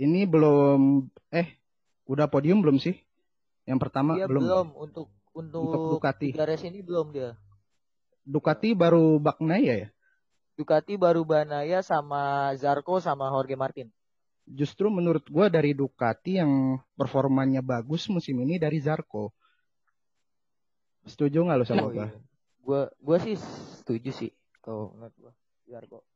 ini 0.01 0.25
belum 0.25 1.05
eh 1.29 1.61
udah 2.09 2.25
podium 2.25 2.65
belum 2.65 2.81
sih? 2.81 2.97
Yang 3.69 3.79
pertama 3.85 4.17
iya, 4.17 4.25
belum. 4.25 4.41
belum 4.41 4.67
untuk 4.73 5.07
untuk, 5.37 5.61
untuk 5.69 5.81
Ducati. 6.01 6.33
Gares 6.33 6.65
ini 6.65 6.81
belum 6.81 7.13
dia. 7.13 7.37
Ducati 8.25 8.73
baru 8.73 9.21
Baknaya 9.21 9.87
ya? 9.87 9.89
Ducati 10.57 10.97
baru 10.97 11.21
Banaya 11.23 11.85
sama 11.85 12.51
Zarco 12.57 12.97
sama 12.97 13.29
Jorge 13.29 13.55
Martin. 13.55 13.87
Justru 14.43 14.89
menurut 14.89 15.23
gue 15.29 15.47
dari 15.47 15.71
Ducati 15.77 16.41
yang 16.41 16.81
performanya 16.97 17.61
bagus 17.61 18.09
musim 18.09 18.41
ini 18.41 18.57
dari 18.57 18.81
Zarco. 18.81 19.31
Setuju 21.05 21.45
nggak 21.45 21.57
lo 21.61 21.65
sama 21.65 21.87
gue? 21.93 22.07
Gue 22.61 22.81
gue 22.99 23.17
sih 23.21 23.35
setuju 23.81 24.09
sih 24.11 24.31
kalau 24.59 24.91
menurut 24.97 25.15
gue 25.15 25.33
Zarco. 25.69 26.10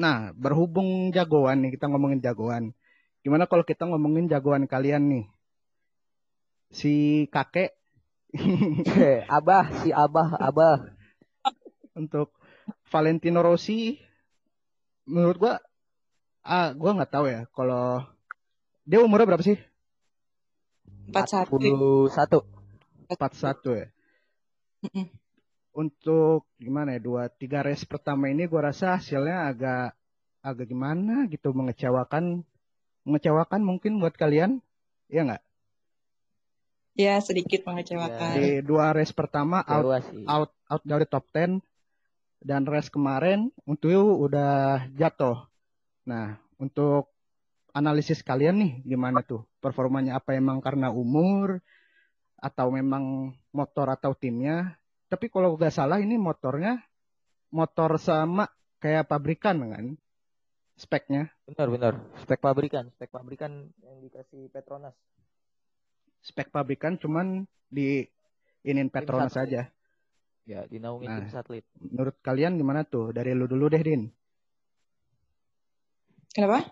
Nah, 0.00 0.32
berhubung 0.32 1.12
jagoan 1.12 1.60
nih, 1.60 1.76
kita 1.76 1.84
ngomongin 1.92 2.24
jagoan. 2.24 2.72
Gimana 3.20 3.44
kalau 3.44 3.60
kita 3.68 3.84
ngomongin 3.84 4.32
jagoan 4.32 4.64
kalian 4.64 5.04
nih? 5.12 5.24
Si 6.72 7.28
kakek. 7.28 7.76
abah, 9.36 9.84
si 9.84 9.92
abah, 9.92 10.40
abah. 10.40 10.88
Untuk 11.92 12.32
Valentino 12.88 13.44
Rossi, 13.44 14.00
menurut 15.04 15.36
gua, 15.36 15.54
ah, 16.48 16.72
gua 16.72 16.96
nggak 16.96 17.12
tahu 17.12 17.26
ya. 17.28 17.44
Kalau 17.52 18.00
dia 18.88 19.04
umurnya 19.04 19.36
berapa 19.36 19.44
sih? 19.44 19.60
41. 21.12 22.08
41 23.12 23.84
ya. 23.84 23.86
Untuk 25.70 26.50
gimana 26.58 26.98
ya 26.98 27.00
dua 27.02 27.30
tiga 27.30 27.62
race 27.62 27.86
pertama 27.86 28.26
ini 28.26 28.50
gue 28.50 28.60
rasa 28.60 28.98
hasilnya 28.98 29.46
agak 29.50 29.94
agak 30.42 30.66
gimana 30.66 31.28
gitu 31.30 31.54
mengecewakan 31.54 32.42
mengecewakan 33.06 33.60
mungkin 33.62 34.02
buat 34.02 34.16
kalian 34.16 34.58
ya 35.06 35.22
nggak? 35.26 35.42
Ya 36.98 37.16
sedikit 37.22 37.64
mengecewakan. 37.64 38.34
Di 38.36 38.60
dua 38.66 38.92
race 38.92 39.14
pertama 39.14 39.62
out 39.62 40.02
out 40.26 40.50
out 40.66 40.82
dari 40.82 41.06
top 41.06 41.24
10 41.32 41.62
dan 42.40 42.64
race 42.66 42.90
kemarin 42.90 43.52
untuk 43.64 43.94
udah 44.26 44.90
jatuh. 44.98 45.46
Nah 46.08 46.40
untuk 46.58 47.08
analisis 47.70 48.26
kalian 48.26 48.58
nih 48.58 48.72
gimana 48.84 49.22
tuh? 49.22 49.46
Performanya 49.62 50.18
apa 50.18 50.34
emang 50.34 50.58
karena 50.58 50.90
umur 50.90 51.62
atau 52.40 52.72
memang 52.72 53.36
motor 53.52 53.92
atau 53.92 54.16
timnya 54.16 54.79
tapi 55.10 55.26
kalau 55.26 55.58
nggak 55.58 55.74
salah 55.74 55.98
ini 55.98 56.14
motornya 56.14 56.78
motor 57.50 57.98
sama 57.98 58.46
kayak 58.78 59.10
pabrikan 59.10 59.58
kan 59.58 59.98
speknya. 60.78 61.28
Benar 61.44 61.68
benar. 61.68 61.94
Spek 62.24 62.40
pabrikan, 62.40 62.88
spek 62.96 63.10
pabrikan 63.12 63.68
yang 63.84 64.00
dikasih 64.00 64.48
Petronas. 64.48 64.96
Spek 66.24 66.48
pabrikan 66.48 66.96
cuman 66.96 67.44
di 67.68 68.08
inin 68.64 68.88
Petronas 68.88 69.36
saja. 69.36 69.68
Ya, 70.48 70.64
dinaungi 70.64 71.06
nah, 71.06 71.20
tim 71.20 71.28
satelit. 71.28 71.68
Menurut 71.76 72.16
kalian 72.24 72.56
gimana 72.56 72.82
tuh? 72.88 73.12
Dari 73.12 73.36
lu 73.36 73.44
dulu 73.44 73.68
deh, 73.68 73.82
Din. 73.84 74.08
Kenapa? 76.32 76.64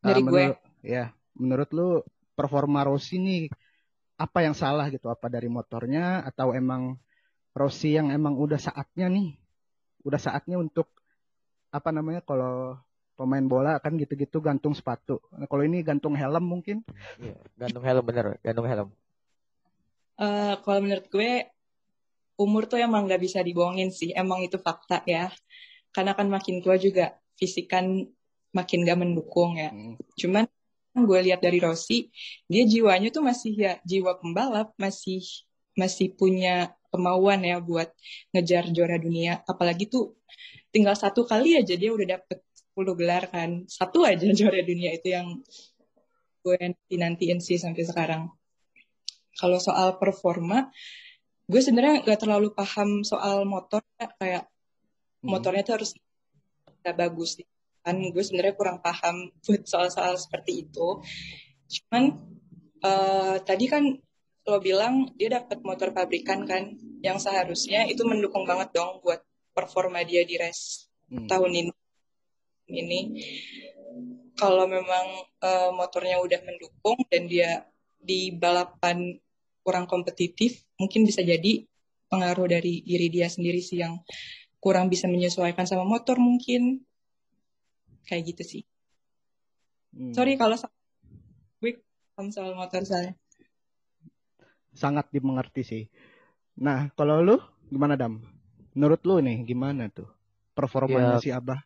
Ah, 0.00 0.10
Dari 0.10 0.24
uh, 0.24 0.26
gue. 0.26 0.44
Ya, 0.80 1.12
menurut 1.36 1.68
lu 1.76 1.88
performa 2.32 2.88
Rossi 2.88 3.20
nih 3.20 3.52
apa 4.16 4.42
yang 4.42 4.56
salah 4.56 4.88
gitu? 4.88 5.12
Apa 5.12 5.28
dari 5.28 5.46
motornya 5.46 6.24
atau 6.24 6.56
emang 6.56 6.96
Rossi 7.54 7.98
yang 7.98 8.14
emang 8.14 8.38
udah 8.38 8.58
saatnya 8.58 9.10
nih, 9.10 9.34
udah 10.06 10.20
saatnya 10.20 10.56
untuk 10.58 10.86
apa 11.70 11.90
namanya 11.94 12.22
kalau 12.22 12.78
pemain 13.14 13.44
bola 13.44 13.76
kan 13.82 13.94
gitu-gitu 14.00 14.40
gantung 14.40 14.72
sepatu. 14.72 15.20
Nah, 15.36 15.44
kalau 15.44 15.62
ini 15.66 15.84
gantung 15.84 16.16
helm 16.16 16.40
mungkin? 16.40 16.80
Iya, 17.20 17.36
gantung 17.58 17.84
helm 17.84 18.04
bener, 18.06 18.40
gantung 18.40 18.64
helm. 18.64 18.88
Uh, 20.20 20.56
kalau 20.64 20.80
menurut 20.84 21.06
gue 21.12 21.48
umur 22.40 22.64
tuh 22.64 22.80
emang 22.80 23.04
nggak 23.04 23.20
bisa 23.20 23.44
dibohongin 23.44 23.92
sih, 23.92 24.16
emang 24.16 24.40
itu 24.40 24.56
fakta 24.56 25.04
ya. 25.04 25.28
Karena 25.92 26.16
kan 26.16 26.30
makin 26.32 26.64
tua 26.64 26.80
juga 26.80 27.18
fisik 27.36 27.68
kan 27.68 28.08
makin 28.54 28.82
gak 28.86 28.98
mendukung 28.98 29.58
ya. 29.58 29.70
Hmm. 29.70 29.98
Cuman 30.18 30.44
gue 30.94 31.20
lihat 31.30 31.40
dari 31.42 31.62
Rossi, 31.62 32.10
dia 32.50 32.66
jiwanya 32.66 33.14
tuh 33.14 33.22
masih 33.22 33.52
ya 33.54 33.72
jiwa 33.86 34.18
pembalap, 34.18 34.74
masih 34.74 35.22
masih 35.78 36.12
punya 36.14 36.74
kemauan 36.90 37.40
ya 37.46 37.62
buat 37.62 37.88
ngejar 38.34 38.70
juara 38.74 38.98
dunia. 38.98 39.40
Apalagi 39.46 39.86
tuh 39.86 40.18
tinggal 40.74 40.94
satu 40.98 41.24
kali 41.24 41.56
aja 41.58 41.74
dia 41.74 41.90
udah 41.94 42.18
dapet 42.18 42.42
10 42.76 42.98
gelar 42.98 43.24
kan. 43.30 43.64
Satu 43.70 44.04
aja 44.04 44.26
juara 44.38 44.60
dunia 44.60 44.94
itu 44.94 45.14
yang 45.14 45.40
gue 46.40 46.56
nanti-nantiin 46.56 47.38
sih 47.38 47.56
sampai 47.56 47.84
sekarang. 47.86 48.28
Kalau 49.38 49.56
soal 49.62 49.96
performa, 49.96 50.68
gue 51.50 51.60
sebenarnya 51.62 52.06
gak 52.06 52.20
terlalu 52.26 52.54
paham 52.54 53.02
soal 53.02 53.42
motor 53.42 53.82
kayak 53.98 54.46
motornya 55.26 55.66
tuh 55.66 55.82
harus 55.82 55.90
bagus 56.80 57.36
kan 57.80 57.96
gue 57.96 58.22
sebenarnya 58.22 58.54
kurang 58.56 58.78
paham 58.84 59.28
buat 59.44 59.66
soal-soal 59.66 60.16
seperti 60.16 60.68
itu 60.68 61.02
cuman 61.70 62.16
uh, 62.84 63.36
tadi 63.42 63.64
kan 63.66 63.84
lo 64.48 64.58
bilang 64.58 65.12
dia 65.20 65.36
dapat 65.36 65.60
motor 65.60 65.92
pabrikan 65.92 66.48
kan 66.48 66.76
yang 67.04 67.20
seharusnya 67.20 67.84
itu 67.88 68.04
mendukung 68.08 68.48
banget 68.48 68.72
dong 68.72 69.00
buat 69.04 69.20
performa 69.52 70.00
dia 70.04 70.24
di 70.24 70.40
race 70.40 70.88
hmm. 71.12 71.28
tahun 71.28 71.50
ini. 71.52 71.72
Ini. 72.70 73.00
Kalau 74.38 74.64
memang 74.64 75.06
uh, 75.42 75.70
motornya 75.76 76.22
udah 76.22 76.40
mendukung 76.46 76.96
dan 77.12 77.28
dia 77.28 77.66
di 78.00 78.32
balapan 78.32 79.20
kurang 79.60 79.84
kompetitif 79.84 80.64
mungkin 80.80 81.04
bisa 81.04 81.20
jadi 81.20 81.68
pengaruh 82.08 82.48
dari 82.48 82.80
diri 82.80 83.12
dia 83.12 83.28
sendiri 83.28 83.60
sih 83.60 83.84
yang 83.84 84.00
kurang 84.56 84.88
bisa 84.88 85.04
menyesuaikan 85.10 85.68
sama 85.68 85.84
motor 85.84 86.16
mungkin. 86.16 86.80
Kayak 88.08 88.34
gitu 88.34 88.42
sih. 88.56 88.62
Hmm. 89.90 90.14
sorry 90.14 90.38
kalau 90.38 90.54
gue 91.58 91.72
soal 92.30 92.54
motor 92.54 92.86
saya 92.86 93.10
sangat 94.80 95.12
dimengerti 95.12 95.62
sih. 95.62 95.84
Nah, 96.56 96.88
kalau 96.96 97.20
lu 97.20 97.36
gimana 97.68 98.00
Dam? 98.00 98.24
Menurut 98.72 99.04
lu 99.04 99.20
nih 99.20 99.44
gimana 99.44 99.92
tuh 99.92 100.08
performanya 100.56 101.20
ya. 101.20 101.22
si 101.22 101.28
Abah? 101.28 101.60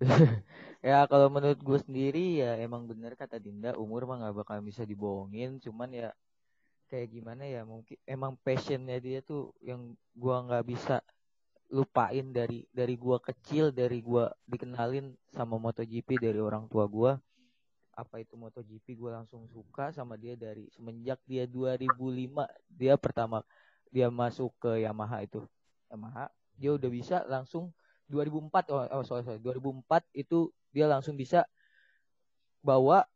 ya 0.84 1.08
kalau 1.08 1.32
menurut 1.32 1.60
gue 1.60 1.78
sendiri 1.80 2.44
ya 2.44 2.60
emang 2.60 2.84
bener 2.84 3.16
kata 3.16 3.40
Dinda 3.40 3.76
umur 3.76 4.04
mah 4.04 4.28
gak 4.28 4.36
bakal 4.44 4.58
bisa 4.64 4.84
dibohongin 4.84 5.60
cuman 5.60 5.92
ya 5.92 6.08
kayak 6.90 7.08
gimana 7.14 7.46
ya 7.46 7.62
mungkin 7.62 7.94
emang 8.02 8.34
passionnya 8.42 8.98
dia 8.98 9.22
tuh 9.22 9.54
yang 9.62 9.94
gua 10.18 10.42
nggak 10.42 10.66
bisa 10.66 10.98
lupain 11.70 12.34
dari 12.34 12.66
dari 12.74 12.98
gua 12.98 13.22
kecil 13.22 13.70
dari 13.70 14.02
gua 14.02 14.34
dikenalin 14.50 15.14
sama 15.30 15.54
MotoGP 15.54 16.18
dari 16.18 16.42
orang 16.42 16.66
tua 16.66 16.90
gua 16.90 17.14
apa 18.00 18.20
itu 18.20 18.34
MotoGP 18.34 18.96
gue 18.96 19.10
langsung 19.12 19.44
suka 19.52 19.92
sama 19.92 20.16
dia 20.16 20.34
dari 20.34 20.68
semenjak 20.72 21.20
dia 21.28 21.44
2005 21.44 21.92
dia 22.72 22.94
pertama 22.96 23.44
dia 23.92 24.08
masuk 24.08 24.54
ke 24.56 24.80
Yamaha 24.82 25.20
itu. 25.26 25.44
Yamaha 25.92 26.32
dia 26.56 26.70
udah 26.74 26.90
bisa 26.90 27.16
langsung 27.28 27.74
2004 28.08 28.72
oh, 28.72 28.84
oh 28.90 29.04
sorry, 29.06 29.22
sorry 29.22 29.40
2004 29.42 30.06
itu 30.16 30.50
dia 30.70 30.86
langsung 30.90 31.14
bisa 31.14 31.46
bawa 32.60 33.06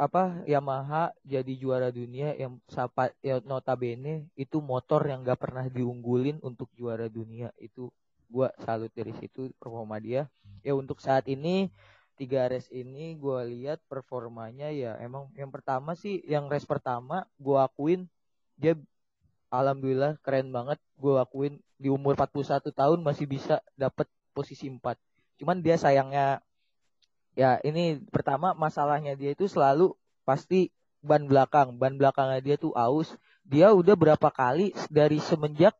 apa 0.00 0.40
Yamaha 0.48 1.12
jadi 1.20 1.52
juara 1.56 1.92
dunia 1.92 2.32
yang 2.36 2.56
sapa 2.68 3.12
ya, 3.20 3.44
notabene 3.44 4.28
itu 4.32 4.64
motor 4.64 5.04
yang 5.04 5.20
gak 5.20 5.40
pernah 5.40 5.68
diunggulin 5.68 6.40
untuk 6.40 6.72
juara 6.72 7.12
dunia. 7.12 7.52
Itu 7.60 7.92
gua 8.26 8.50
salut 8.64 8.90
dari 8.96 9.12
situ 9.20 9.52
performa 9.60 10.00
dia. 10.00 10.26
Ya 10.64 10.72
untuk 10.72 10.98
saat 10.98 11.28
ini 11.28 11.68
tiga 12.16 12.48
race 12.48 12.72
ini 12.72 13.14
gue 13.20 13.40
lihat 13.52 13.84
performanya 13.86 14.72
ya 14.72 14.96
emang 14.98 15.28
yang 15.36 15.52
pertama 15.52 15.92
sih 15.92 16.24
yang 16.24 16.48
race 16.48 16.64
pertama 16.64 17.28
gue 17.36 17.56
akuin 17.60 18.08
dia 18.56 18.74
alhamdulillah 19.52 20.18
keren 20.24 20.50
banget. 20.50 20.78
Gue 20.96 21.20
akuin 21.20 21.60
di 21.76 21.92
umur 21.92 22.16
41 22.16 22.72
tahun 22.72 22.98
masih 23.04 23.28
bisa 23.28 23.60
dapat 23.76 24.08
posisi 24.32 24.68
4 24.68 24.80
cuman 25.36 25.60
dia 25.60 25.76
sayangnya 25.76 26.40
ya 27.36 27.60
ini 27.60 28.00
pertama 28.08 28.56
masalahnya 28.56 29.12
dia 29.12 29.36
itu 29.36 29.44
selalu 29.44 29.92
pasti 30.24 30.72
ban 31.04 31.28
belakang. 31.28 31.76
Ban 31.76 31.94
belakangnya 32.00 32.40
dia 32.40 32.56
tuh 32.56 32.72
aus. 32.72 33.14
Dia 33.46 33.70
udah 33.70 33.94
berapa 33.94 34.28
kali 34.32 34.74
dari 34.90 35.22
semenjak 35.22 35.76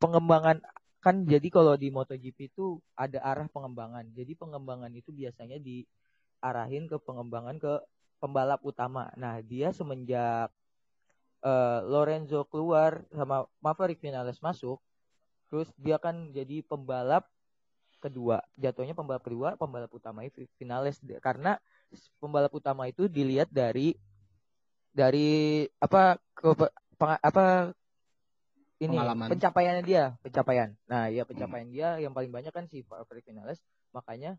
pengembangan 0.00 0.62
kan 1.04 1.28
jadi 1.28 1.52
kalau 1.52 1.76
di 1.76 1.92
MotoGP 1.92 2.48
itu 2.48 2.80
ada 2.96 3.20
arah 3.20 3.44
pengembangan. 3.52 4.08
Jadi 4.16 4.32
pengembangan 4.40 4.88
itu 4.96 5.12
biasanya 5.12 5.60
diarahin 5.60 6.88
ke 6.88 6.96
pengembangan 7.04 7.60
ke 7.60 7.72
pembalap 8.16 8.64
utama. 8.64 9.12
Nah, 9.20 9.44
dia 9.44 9.68
semenjak 9.76 10.48
uh, 11.44 11.78
Lorenzo 11.84 12.48
keluar 12.48 13.04
sama 13.12 13.44
Maverick 13.60 14.00
Vinales 14.00 14.40
masuk, 14.40 14.80
terus 15.52 15.68
dia 15.76 16.00
kan 16.00 16.32
jadi 16.32 16.64
pembalap 16.64 17.28
kedua. 18.00 18.40
Jatuhnya 18.56 18.96
pembalap 18.96 19.20
kedua, 19.28 19.60
pembalap 19.60 19.92
utama 19.92 20.24
Vinales 20.56 21.04
karena 21.20 21.60
pembalap 22.16 22.56
utama 22.56 22.88
itu 22.88 23.12
dilihat 23.12 23.52
dari 23.52 23.92
dari 24.88 25.68
apa 25.84 26.16
ke 26.32 26.48
apa 26.96 27.76
ini 28.82 28.96
Pengalaman. 28.98 29.28
pencapaiannya 29.30 29.84
dia, 29.86 30.04
pencapaian. 30.18 30.74
Nah, 30.90 31.06
ya 31.06 31.22
pencapaian 31.22 31.68
hmm. 31.70 31.74
dia 31.74 31.88
yang 32.02 32.10
paling 32.10 32.32
banyak 32.34 32.50
kan 32.50 32.66
si 32.66 32.82
Fredrik 32.82 33.26
Finales, 33.26 33.62
makanya 33.94 34.34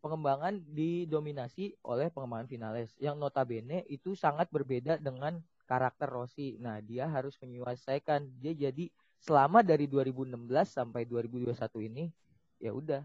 pengembangan 0.00 0.62
didominasi 0.70 1.76
oleh 1.84 2.08
pengembangan 2.08 2.48
Finales 2.48 2.94
yang 3.02 3.18
notabene 3.18 3.84
itu 3.90 4.14
sangat 4.14 4.48
berbeda 4.48 4.96
dengan 5.02 5.42
karakter 5.66 6.06
Rossi. 6.06 6.56
Nah, 6.62 6.78
dia 6.80 7.10
harus 7.10 7.34
menyelesaikan 7.42 8.26
dia 8.38 8.54
jadi 8.54 8.88
selama 9.20 9.60
dari 9.60 9.84
2016 9.84 10.34
sampai 10.64 11.04
2021 11.04 11.52
ini 11.92 12.08
ya 12.56 12.72
udah 12.72 13.04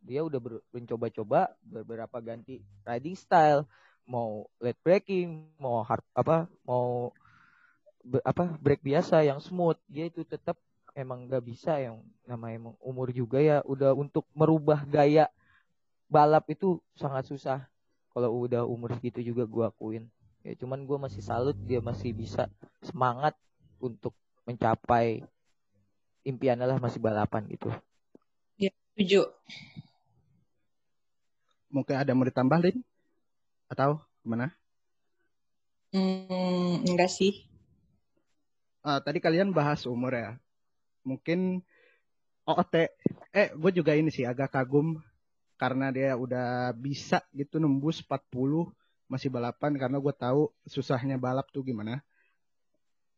dia 0.00 0.20
udah 0.24 0.40
mencoba-coba 0.72 1.52
beberapa 1.60 2.16
ganti 2.24 2.64
riding 2.88 3.18
style, 3.18 3.68
mau 4.08 4.48
late 4.56 4.80
braking, 4.80 5.44
mau 5.60 5.84
hard 5.84 6.04
apa, 6.16 6.48
mau 6.64 7.12
apa 8.24 8.56
break 8.60 8.80
biasa 8.82 9.26
yang 9.26 9.38
smooth. 9.42 9.78
Dia 9.90 10.08
itu 10.08 10.22
tetap 10.24 10.56
emang 10.96 11.30
nggak 11.30 11.44
bisa 11.44 11.78
yang 11.78 12.02
nama 12.26 12.50
emang 12.50 12.74
umur 12.82 13.10
juga 13.12 13.38
ya. 13.38 13.62
Udah 13.64 13.94
untuk 13.94 14.26
merubah 14.34 14.82
gaya 14.86 15.30
balap 16.08 16.48
itu 16.50 16.80
sangat 16.96 17.28
susah. 17.28 17.68
Kalau 18.12 18.34
udah 18.34 18.64
umur 18.64 18.96
segitu 18.96 19.20
juga 19.22 19.44
gue 19.44 19.64
akuin. 19.68 20.04
Ya 20.42 20.56
cuman 20.56 20.82
gue 20.86 20.98
masih 20.98 21.20
salut 21.20 21.54
dia 21.68 21.78
masih 21.78 22.16
bisa 22.16 22.48
semangat 22.80 23.36
untuk 23.78 24.16
mencapai 24.48 25.22
impiannya 26.24 26.66
lah 26.66 26.78
masih 26.80 26.98
balapan 26.98 27.44
gitu. 27.52 27.68
Ya 28.56 28.72
setuju. 28.92 29.28
Mungkin 31.68 32.00
ada 32.00 32.16
mau 32.16 32.24
ditambah 32.24 32.58
Lin? 32.64 32.80
Atau 33.68 34.00
gimana? 34.24 34.56
Hmm, 35.92 36.84
enggak 36.84 37.12
sih 37.12 37.47
uh, 38.88 39.00
tadi 39.04 39.20
kalian 39.20 39.52
bahas 39.52 39.84
umur 39.84 40.16
ya. 40.16 40.30
Mungkin 41.04 41.60
OOT, 42.48 42.74
eh 43.36 43.52
gue 43.52 43.72
juga 43.76 43.92
ini 43.92 44.08
sih 44.08 44.24
agak 44.24 44.56
kagum 44.56 44.96
karena 45.60 45.92
dia 45.92 46.16
udah 46.16 46.72
bisa 46.72 47.20
gitu 47.36 47.60
nembus 47.60 48.00
40 48.00 48.72
masih 49.08 49.28
balapan 49.28 49.76
karena 49.76 50.00
gue 50.00 50.14
tahu 50.16 50.48
susahnya 50.64 51.20
balap 51.20 51.52
tuh 51.52 51.60
gimana. 51.60 52.00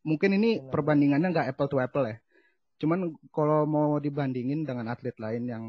Mungkin 0.02 0.34
ini 0.34 0.58
perbandingannya 0.58 1.30
nggak 1.30 1.48
apple 1.54 1.70
to 1.70 1.78
apple 1.78 2.06
ya. 2.08 2.18
Cuman 2.80 3.12
kalau 3.30 3.68
mau 3.68 4.00
dibandingin 4.00 4.64
dengan 4.64 4.88
atlet 4.90 5.14
lain 5.20 5.44
yang 5.46 5.64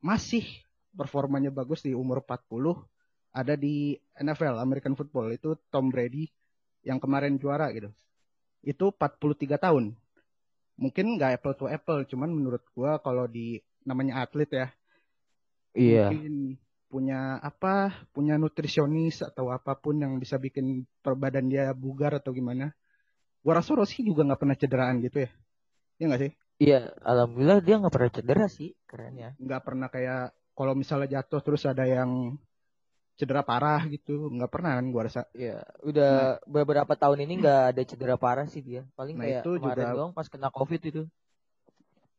masih 0.00 0.42
performanya 0.96 1.52
bagus 1.52 1.84
di 1.84 1.92
umur 1.92 2.24
40 2.24 2.80
ada 3.36 3.54
di 3.54 3.94
NFL 4.16 4.56
American 4.56 4.96
Football 4.96 5.36
itu 5.36 5.54
Tom 5.68 5.92
Brady 5.92 6.32
yang 6.80 6.96
kemarin 6.96 7.36
juara 7.36 7.68
gitu 7.76 7.92
itu 8.62 8.90
43 8.90 9.58
tahun. 9.58 9.94
Mungkin 10.78 11.18
nggak 11.18 11.42
apple 11.42 11.54
to 11.58 11.66
apple, 11.66 12.00
cuman 12.06 12.30
menurut 12.30 12.62
gua 12.74 13.02
kalau 13.02 13.26
di 13.26 13.58
namanya 13.82 14.22
atlet 14.22 14.50
ya, 14.50 14.66
iya. 15.74 16.06
mungkin 16.10 16.54
punya 16.88 17.42
apa, 17.42 17.92
punya 18.14 18.40
nutrisionis 18.40 19.20
atau 19.20 19.52
apa 19.52 19.76
pun 19.76 19.98
yang 20.00 20.16
bisa 20.16 20.38
bikin 20.40 20.86
perbadan 21.02 21.50
dia 21.50 21.74
bugar 21.74 22.16
atau 22.22 22.30
gimana. 22.30 22.70
Gua 23.42 23.58
rasa 23.58 23.74
Rossi 23.74 24.06
juga 24.06 24.22
nggak 24.22 24.40
pernah 24.40 24.56
cederaan 24.58 25.02
gitu 25.02 25.26
ya, 25.26 25.30
Iya 25.98 26.04
nggak 26.06 26.22
sih? 26.22 26.32
Iya, 26.58 26.80
alhamdulillah 27.02 27.58
dia 27.62 27.74
nggak 27.78 27.94
pernah 27.94 28.10
cedera 28.10 28.46
sih, 28.50 28.74
keren 28.86 29.14
ya. 29.14 29.30
Nggak 29.38 29.62
pernah 29.62 29.88
kayak 29.90 30.34
kalau 30.58 30.74
misalnya 30.74 31.22
jatuh 31.22 31.42
terus 31.42 31.62
ada 31.66 31.86
yang 31.86 32.34
cedera 33.18 33.42
parah 33.42 33.82
gitu. 33.90 34.30
Nggak 34.30 34.50
pernah 34.54 34.78
kan 34.78 34.86
gua 34.94 35.10
rasa. 35.10 35.26
Ya 35.34 35.66
udah 35.82 36.38
nah, 36.38 36.46
beberapa 36.46 36.94
tahun 36.94 37.26
ini 37.26 37.42
nggak 37.42 37.62
ada 37.74 37.82
cedera 37.82 38.16
parah 38.16 38.46
sih 38.46 38.62
dia. 38.62 38.86
Paling 38.94 39.18
nah 39.18 39.26
kayak 39.26 39.42
itu 39.42 39.50
kemarin 39.58 39.84
juga, 39.84 39.96
doang 39.98 40.12
pas 40.14 40.30
kena 40.30 40.48
covid 40.54 40.80
itu. 40.86 41.02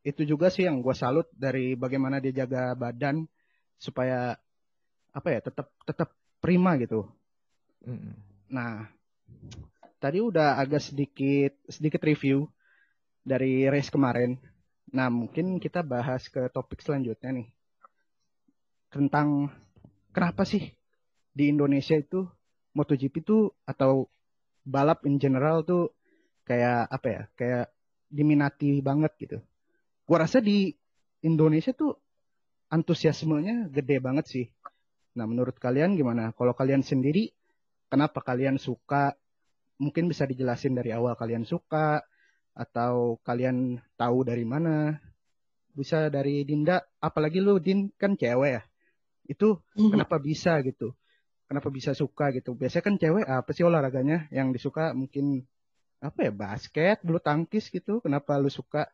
Itu 0.04 0.22
juga 0.28 0.52
sih 0.52 0.68
yang 0.68 0.84
gua 0.84 0.94
salut 0.94 1.26
dari 1.32 1.80
bagaimana 1.80 2.20
dia 2.20 2.44
jaga 2.44 2.76
badan 2.76 3.24
supaya 3.80 4.36
apa 5.16 5.28
ya 5.32 5.40
tetap 5.40 5.72
tetap 5.88 6.12
prima 6.44 6.76
gitu. 6.76 7.08
Mm. 7.80 8.12
nah 8.52 8.92
tadi 10.04 10.20
udah 10.20 10.60
agak 10.60 10.84
sedikit 10.84 11.56
sedikit 11.72 12.04
review 12.04 12.44
dari 13.24 13.72
race 13.72 13.88
kemarin. 13.88 14.36
Nah 14.92 15.08
mungkin 15.08 15.64
kita 15.64 15.80
bahas 15.80 16.28
ke 16.28 16.52
topik 16.52 16.84
selanjutnya 16.84 17.32
nih. 17.32 17.48
Tentang 18.92 19.48
kenapa 20.12 20.44
sih 20.44 20.79
di 21.34 21.50
Indonesia 21.52 21.96
itu 21.98 22.26
MotoGP 22.76 23.26
itu 23.26 23.50
atau 23.66 24.08
balap 24.66 25.06
in 25.10 25.18
general 25.18 25.66
tuh 25.66 25.94
kayak 26.46 26.90
apa 26.90 27.08
ya 27.08 27.22
kayak 27.38 27.66
diminati 28.10 28.82
banget 28.82 29.14
gitu. 29.22 29.38
Gua 30.06 30.26
rasa 30.26 30.42
di 30.42 30.74
Indonesia 31.22 31.74
tuh 31.76 31.94
antusiasmenya 32.70 33.70
gede 33.70 33.98
banget 34.02 34.26
sih. 34.30 34.46
Nah, 35.18 35.26
menurut 35.26 35.58
kalian 35.58 35.98
gimana? 35.98 36.32
Kalau 36.38 36.54
kalian 36.54 36.86
sendiri, 36.86 37.34
kenapa 37.90 38.22
kalian 38.22 38.62
suka? 38.62 39.18
Mungkin 39.82 40.08
bisa 40.12 40.28
dijelasin 40.28 40.78
dari 40.78 40.94
awal 40.94 41.18
kalian 41.18 41.44
suka, 41.48 42.04
atau 42.54 43.18
kalian 43.24 43.80
tahu 43.96 44.28
dari 44.28 44.44
mana? 44.44 45.00
Bisa 45.72 46.12
dari 46.12 46.44
Dinda, 46.44 46.84
apalagi 47.00 47.40
lu 47.40 47.58
Din 47.58 47.88
kan 47.96 48.20
cewek 48.20 48.52
ya. 48.60 48.64
Itu 49.30 49.64
Mhm. 49.76 49.96
kenapa 49.96 50.20
bisa 50.20 50.60
gitu? 50.68 50.92
Kenapa 51.50 51.70
bisa 51.74 51.92
suka 51.98 52.30
gitu? 52.38 52.54
Biasanya 52.54 52.84
kan 52.86 52.96
cewek 53.02 53.26
apa 53.26 53.50
sih 53.58 53.66
olahraganya 53.66 54.30
yang 54.30 54.54
disuka 54.54 54.94
mungkin 54.94 55.42
apa 55.98 56.30
ya 56.30 56.32
basket, 56.32 57.02
bulu 57.02 57.18
tangkis 57.18 57.74
gitu. 57.74 58.00
Kenapa 58.06 58.38
lu 58.38 58.54
suka? 58.54 58.86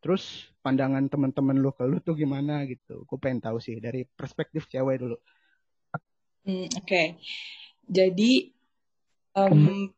Terus 0.00 0.48
pandangan 0.64 1.04
teman-teman 1.12 1.60
lu 1.60 1.70
ke 1.76 1.84
lu 1.84 2.00
tuh 2.00 2.16
gimana 2.16 2.64
gitu? 2.64 3.04
Gue 3.04 3.18
pengen 3.20 3.44
tahu 3.44 3.60
sih 3.60 3.76
dari 3.84 4.08
perspektif 4.16 4.64
cewek 4.72 4.96
dulu. 4.96 5.16
Hmm, 6.48 6.72
Oke, 6.80 7.20
jadi 7.84 8.32
em, 9.36 9.92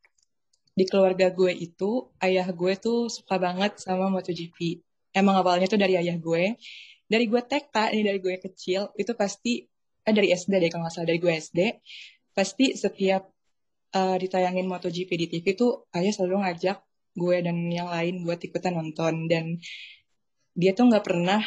di 0.75 0.85
keluarga 0.91 1.31
gue 1.31 1.53
itu 1.55 2.11
ayah 2.19 2.49
gue 2.51 2.73
tuh 2.83 3.07
suka 3.07 3.39
banget 3.39 3.79
sama 3.79 4.11
MotoGP. 4.11 4.83
Emang 5.15 5.39
awalnya 5.39 5.71
tuh 5.71 5.79
dari 5.79 5.95
ayah 6.03 6.19
gue, 6.19 6.59
dari 7.07 7.25
gue 7.31 7.43
TK 7.45 7.77
nih 7.95 8.05
dari 8.09 8.19
gue 8.19 8.35
kecil 8.43 8.91
itu 8.99 9.13
pasti 9.15 9.71
eh 10.03 10.15
dari 10.15 10.29
SD 10.35 10.53
deh 10.59 10.71
kalau 10.71 10.87
nggak 10.87 10.95
salah 10.95 11.09
dari 11.09 11.19
gue 11.23 11.33
SD 11.33 11.59
pasti 12.33 12.75
setiap 12.75 13.23
eh, 13.93 14.17
ditayangin 14.19 14.67
MotoGP 14.67 15.11
di 15.15 15.27
TV 15.31 15.47
tuh 15.55 15.87
ayah 15.95 16.11
selalu 16.11 16.43
ngajak 16.43 16.79
gue 17.13 17.37
dan 17.45 17.57
yang 17.69 17.93
lain 17.93 18.25
buat 18.25 18.41
ikutan 18.41 18.73
nonton 18.73 19.29
dan 19.29 19.61
dia 20.57 20.73
tuh 20.73 20.89
nggak 20.89 21.05
pernah 21.05 21.41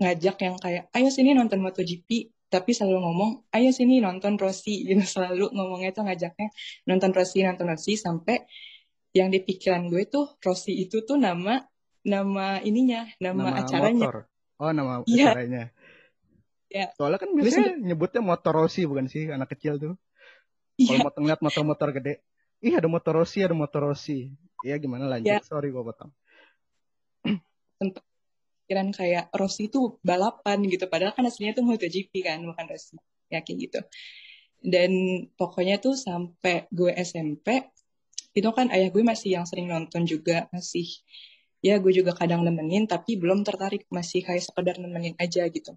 ngajak 0.00 0.36
yang 0.40 0.56
kayak 0.56 0.88
ayo 0.96 1.08
sini 1.12 1.36
nonton 1.36 1.60
MotoGP 1.60 2.32
tapi 2.50 2.72
selalu 2.72 2.98
ngomong 3.04 3.30
ayo 3.52 3.70
sini 3.70 4.00
nonton 4.00 4.40
Rossi 4.40 4.80
gitu 4.88 5.04
selalu 5.04 5.52
ngomongnya 5.52 5.92
tuh 5.92 6.08
ngajaknya 6.08 6.48
nonton 6.88 7.10
Rossi 7.12 7.44
nonton 7.44 7.68
Rossi 7.68 8.00
sampai 8.00 8.40
yang 9.12 9.28
di 9.28 9.44
pikiran 9.44 9.90
gue 9.92 10.08
tuh 10.08 10.40
Rossi 10.40 10.72
itu 10.82 11.04
tuh 11.04 11.20
nama 11.20 11.60
nama 12.00 12.58
ininya 12.64 13.04
nama, 13.20 13.52
Nama 13.52 13.60
acaranya 13.60 14.08
motor. 14.08 14.24
Oh, 14.60 14.72
nama 14.72 15.00
Iya. 15.08 15.32
acaranya. 15.32 15.64
Ya. 16.70 16.94
Soalnya 16.94 17.18
kan 17.18 17.34
biasanya 17.34 17.76
nyebutnya 17.82 18.22
motor 18.22 18.54
Rossi 18.54 18.86
bukan 18.86 19.10
sih 19.10 19.26
anak 19.26 19.50
kecil 19.52 19.76
tuh. 19.76 19.94
Kalau 20.80 20.96
iya 20.96 21.04
mau 21.04 21.12
ngeliat 21.12 21.40
motor-motor 21.44 21.88
gede, 21.92 22.24
ih 22.64 22.72
ada 22.72 22.88
motor 22.88 23.20
Rossi, 23.20 23.44
ada 23.44 23.52
motor 23.52 23.90
Rossi. 23.90 24.32
Iya 24.64 24.80
gimana 24.80 25.10
lanjut? 25.10 25.28
Ya. 25.28 25.42
Sorry 25.44 25.68
gue 25.68 25.82
potong. 25.82 26.14
pikiran 28.70 28.94
kayak 28.94 29.34
Rossi 29.34 29.66
itu 29.66 29.98
balapan 30.06 30.62
gitu 30.70 30.86
padahal 30.86 31.10
kan 31.10 31.26
aslinya 31.26 31.58
tuh 31.58 31.66
MotoGP 31.66 32.22
kan 32.22 32.38
bukan 32.46 32.70
Rossi 32.70 32.94
ya 33.26 33.42
kayak 33.42 33.66
gitu 33.66 33.80
dan 34.62 34.92
pokoknya 35.34 35.82
tuh 35.82 35.98
sampai 35.98 36.70
gue 36.70 36.94
SMP 37.02 37.66
itu 38.30 38.46
kan 38.54 38.70
ayah 38.70 38.94
gue 38.94 39.02
masih 39.02 39.34
yang 39.34 39.42
sering 39.42 39.66
nonton 39.66 40.06
juga 40.06 40.46
masih 40.54 40.86
ya 41.58 41.82
gue 41.82 41.90
juga 41.90 42.14
kadang 42.14 42.46
nemenin 42.46 42.86
tapi 42.86 43.18
belum 43.18 43.42
tertarik 43.42 43.90
masih 43.90 44.22
kayak 44.22 44.46
sekedar 44.46 44.78
nemenin 44.78 45.18
aja 45.18 45.50
gitu 45.50 45.74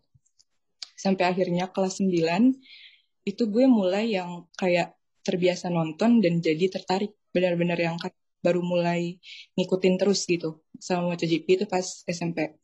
sampai 1.04 1.36
akhirnya 1.36 1.68
kelas 1.68 2.00
9 2.00 3.28
itu 3.28 3.44
gue 3.52 3.66
mulai 3.68 4.16
yang 4.16 4.48
kayak 4.56 4.96
terbiasa 5.28 5.68
nonton 5.68 6.24
dan 6.24 6.40
jadi 6.40 6.72
tertarik 6.72 7.12
benar-benar 7.36 7.76
yang 7.76 8.00
baru 8.40 8.64
mulai 8.64 9.20
ngikutin 9.60 9.96
terus 10.00 10.24
gitu 10.28 10.64
sama 10.80 11.12
MotoGP 11.12 11.48
itu 11.60 11.66
pas 11.68 11.84
SMP 12.08 12.56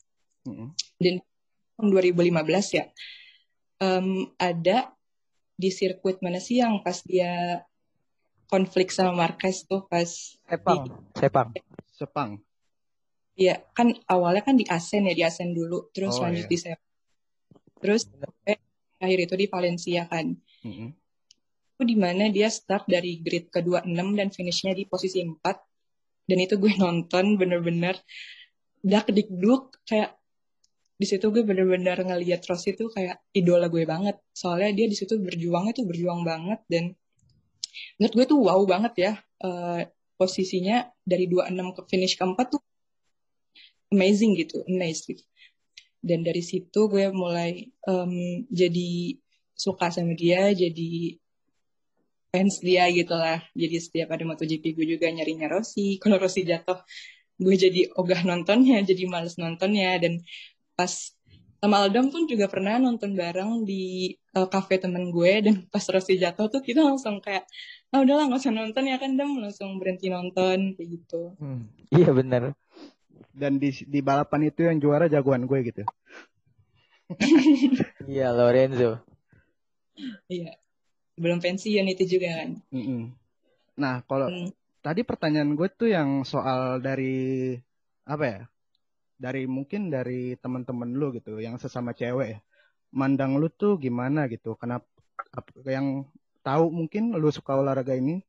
Mm-mm. 0.47 0.71
tahun 1.75 1.87
2015 1.91 2.79
ya 2.79 2.85
em, 3.79 4.27
ada 4.35 4.91
di 5.59 5.71
sirkuit 5.71 6.23
mana 6.23 6.39
sih 6.39 6.59
yang 6.63 6.79
pas 6.83 6.99
dia 7.03 7.63
konflik 8.47 8.91
sama 8.91 9.15
Marquez 9.15 9.63
tuh 9.67 9.87
pas 9.87 10.07
Sepang, 10.47 10.87
Sepang. 11.15 11.49
Sepang. 11.91 12.31
Iya, 13.39 13.63
kan 13.71 13.95
awalnya 14.11 14.43
kan 14.43 14.59
di 14.59 14.67
Asen 14.67 15.07
ya, 15.07 15.15
di 15.15 15.23
Asen 15.23 15.55
dulu, 15.55 15.87
terus 15.95 16.19
Oh, 16.19 16.27
lanjut 16.27 16.43
iya. 16.43 16.51
di 16.51 16.57
Sepang. 16.59 16.88
Terus 17.79 18.07
sampai 18.07 18.55
akhir 18.99 19.19
itu 19.25 19.35
di 19.39 19.45
Valencia 19.47 20.01
kan. 20.05 20.35
Mm-mm. 20.67 20.89
Itu 21.75 21.83
di 21.87 21.95
mana 21.95 22.27
dia 22.27 22.51
start 22.51 22.85
dari 22.91 23.23
grid 23.23 23.47
ke-26 23.49 24.07
dan 24.19 24.27
finishnya 24.29 24.73
di 24.75 24.83
posisi 24.85 25.23
4. 25.23 25.39
Dan 26.27 26.37
itu 26.43 26.59
gue 26.59 26.75
nonton 26.83 27.39
bener-bener 27.39 27.95
dak 28.79 29.11
dikduk 29.11 29.83
kayak 29.83 30.15
di 30.99 31.07
situ 31.07 31.31
gue 31.31 31.47
bener-bener 31.47 31.95
ngeliat 31.95 32.43
Rossi 32.43 32.75
tuh 32.75 32.91
kayak 32.91 33.23
idola 33.31 33.71
gue 33.71 33.87
banget. 33.87 34.19
Soalnya 34.35 34.75
dia 34.75 34.87
di 34.91 34.95
situ 34.99 35.15
berjuangnya 35.15 35.71
tuh 35.71 35.87
berjuang 35.87 36.27
banget 36.27 36.59
dan 36.67 36.91
menurut 37.95 38.13
gue 38.19 38.25
tuh 38.27 38.39
wow 38.43 38.59
banget 38.67 38.93
ya 38.99 39.13
eh, 39.47 39.87
posisinya 40.19 40.91
dari 41.07 41.31
26 41.31 41.55
ke 41.79 41.81
finish 41.87 42.19
keempat 42.19 42.59
tuh 42.59 42.61
amazing 43.95 44.35
gitu, 44.35 44.59
amazing 44.67 45.15
gitu. 45.15 45.23
Dan 45.99 46.23
dari 46.23 46.39
situ 46.39 46.87
gue 46.87 47.11
mulai 47.11 47.67
em, 47.87 48.13
jadi 48.47 49.19
suka 49.51 49.91
sama 49.91 50.15
dia, 50.15 50.55
jadi 50.55 51.19
fans 52.29 52.61
dia 52.61 52.87
gitu 52.93 53.13
lah. 53.17 53.41
Jadi 53.57 53.75
setiap 53.81 54.13
ada 54.13 54.23
MotoGP 54.23 54.63
gue 54.77 54.85
juga 54.97 55.09
nyarinya 55.09 55.49
Rossi. 55.49 55.95
Kalau 56.01 56.21
Rossi 56.21 56.45
jatuh, 56.45 56.79
gue 57.35 57.55
jadi 57.57 57.89
ogah 57.97 58.23
nontonnya, 58.23 58.79
jadi 58.85 59.03
males 59.09 59.35
nontonnya. 59.35 59.97
Dan 59.99 60.23
pas 60.77 61.11
sama 61.59 61.83
Aldam 61.83 62.07
pun 62.07 62.23
juga 62.23 62.47
pernah 62.47 62.79
nonton 62.79 63.19
bareng 63.19 63.67
di 63.67 64.15
eh, 64.15 64.47
cafe 64.47 64.79
temen 64.79 65.11
gue. 65.11 65.33
Dan 65.43 65.55
pas 65.73 65.83
Rossi 65.91 66.15
jatuh 66.15 66.47
tuh 66.47 66.61
kita 66.63 66.85
langsung 66.85 67.19
kayak, 67.19 67.43
ah 67.91 67.99
udahlah 68.05 68.29
nggak 68.29 68.39
usah 68.39 68.53
nonton 68.53 68.87
ya 68.87 68.95
kan 69.01 69.17
Dam. 69.17 69.35
Langsung 69.41 69.75
berhenti 69.81 70.07
nonton, 70.07 70.77
kayak 70.77 70.87
gitu. 70.87 71.35
Hmm. 71.41 71.67
Iya 71.89 72.13
benar. 72.13 72.53
Dan 73.33 73.61
di 73.61 73.69
di 73.85 73.99
balapan 74.01 74.49
itu 74.49 74.65
yang 74.65 74.77
juara 74.81 75.05
jagoan 75.05 75.45
gue 75.45 75.59
gitu. 75.69 75.83
Iya 78.09 78.33
Lorenzo. 78.33 79.01
Iya. 80.29 80.57
Belum 81.19 81.41
pensiun 81.41 81.89
itu 81.89 82.17
juga 82.17 82.41
kan. 82.41 82.49
Nah 83.75 84.01
kalau 84.05 84.29
Hmm. 84.29 84.49
tadi 84.79 85.01
pertanyaan 85.03 85.53
gue 85.57 85.67
tuh 85.73 85.89
yang 85.91 86.23
soal 86.23 86.79
dari 86.79 87.57
apa 88.05 88.25
ya? 88.25 88.41
Dari 89.19 89.43
mungkin 89.51 89.91
dari 89.91 90.39
teman-teman 90.39 90.95
lu 90.95 91.11
gitu, 91.11 91.43
yang 91.43 91.59
sesama 91.59 91.91
cewek 91.91 92.27
ya. 92.27 92.39
Mandang 92.95 93.35
lu 93.35 93.51
tuh 93.51 93.75
gimana 93.75 94.25
gitu? 94.31 94.55
Kenapa 94.55 94.87
ap- 95.35 95.53
yang 95.67 96.07
tahu 96.41 96.71
mungkin 96.71 97.11
lu 97.13 97.29
suka 97.29 97.59
olahraga 97.59 97.93
ini? 97.99 98.23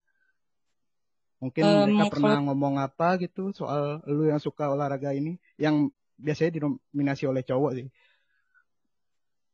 Mungkin 1.40 1.64
Em, 1.64 1.96
mereka 1.96 2.12
pernah 2.12 2.36
kalau- 2.36 2.46
ngomong 2.52 2.74
apa 2.76 3.16
gitu 3.16 3.48
soal 3.50 4.04
lu 4.04 4.28
yang 4.28 4.36
suka 4.36 4.68
olahraga 4.68 5.10
ini 5.10 5.40
yang 5.56 5.88
biasanya 6.14 6.60
dinominasi 6.60 7.24
oleh 7.24 7.40
cowok 7.40 7.72
sih. 7.74 7.88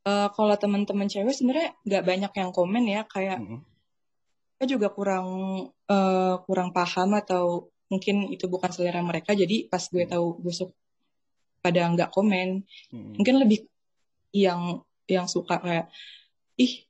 Eh, 0.02 0.28
kalau 0.30 0.54
teman-teman 0.54 1.06
cewek 1.06 1.30
sebenarnya 1.30 1.74
nggak 1.82 2.04
banyak 2.04 2.32
yang 2.34 2.50
komen 2.50 2.84
ya 2.86 3.02
kayak 3.06 3.38
Mm-mm. 3.38 3.58
saya 4.54 4.66
juga 4.66 4.90
kurang 4.90 5.26
eh, 5.86 6.34
kurang 6.42 6.70
paham 6.70 7.14
atau 7.16 7.44
mungkin 7.86 8.30
itu 8.30 8.46
bukan 8.46 8.70
selera 8.70 9.02
mereka 9.02 9.30
jadi 9.30 9.66
pas 9.66 9.82
gue 9.82 10.06
Hmm. 10.06 10.10
tahu 10.10 10.26
gue 10.42 10.54
suka 10.54 10.74
pada 11.58 11.86
nggak 11.86 12.10
komen 12.10 12.62
Mm-mm. 12.90 13.14
mungkin 13.14 13.34
lebih 13.38 13.66
yang 14.30 14.82
yang 15.06 15.26
suka 15.26 15.58
kayak 15.58 15.86
ih 16.56 16.82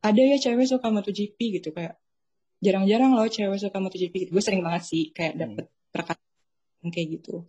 ada 0.00 0.18
ya 0.18 0.38
cewek 0.40 0.66
suka 0.66 0.90
MotoGP 0.90 1.38
gitu 1.58 1.70
kayak 1.70 1.98
jarang-jarang 2.60 3.16
loh 3.16 3.24
cewek 3.26 3.56
suka 3.56 3.80
MotoGP 3.80 4.28
gue 4.28 4.42
sering 4.44 4.60
banget 4.60 4.84
sih 4.84 5.10
kayak 5.10 5.34
Hmm. 5.34 5.42
dapet 5.42 5.64
perkataan 5.90 6.88
kayak 6.92 7.08
gitu 7.20 7.44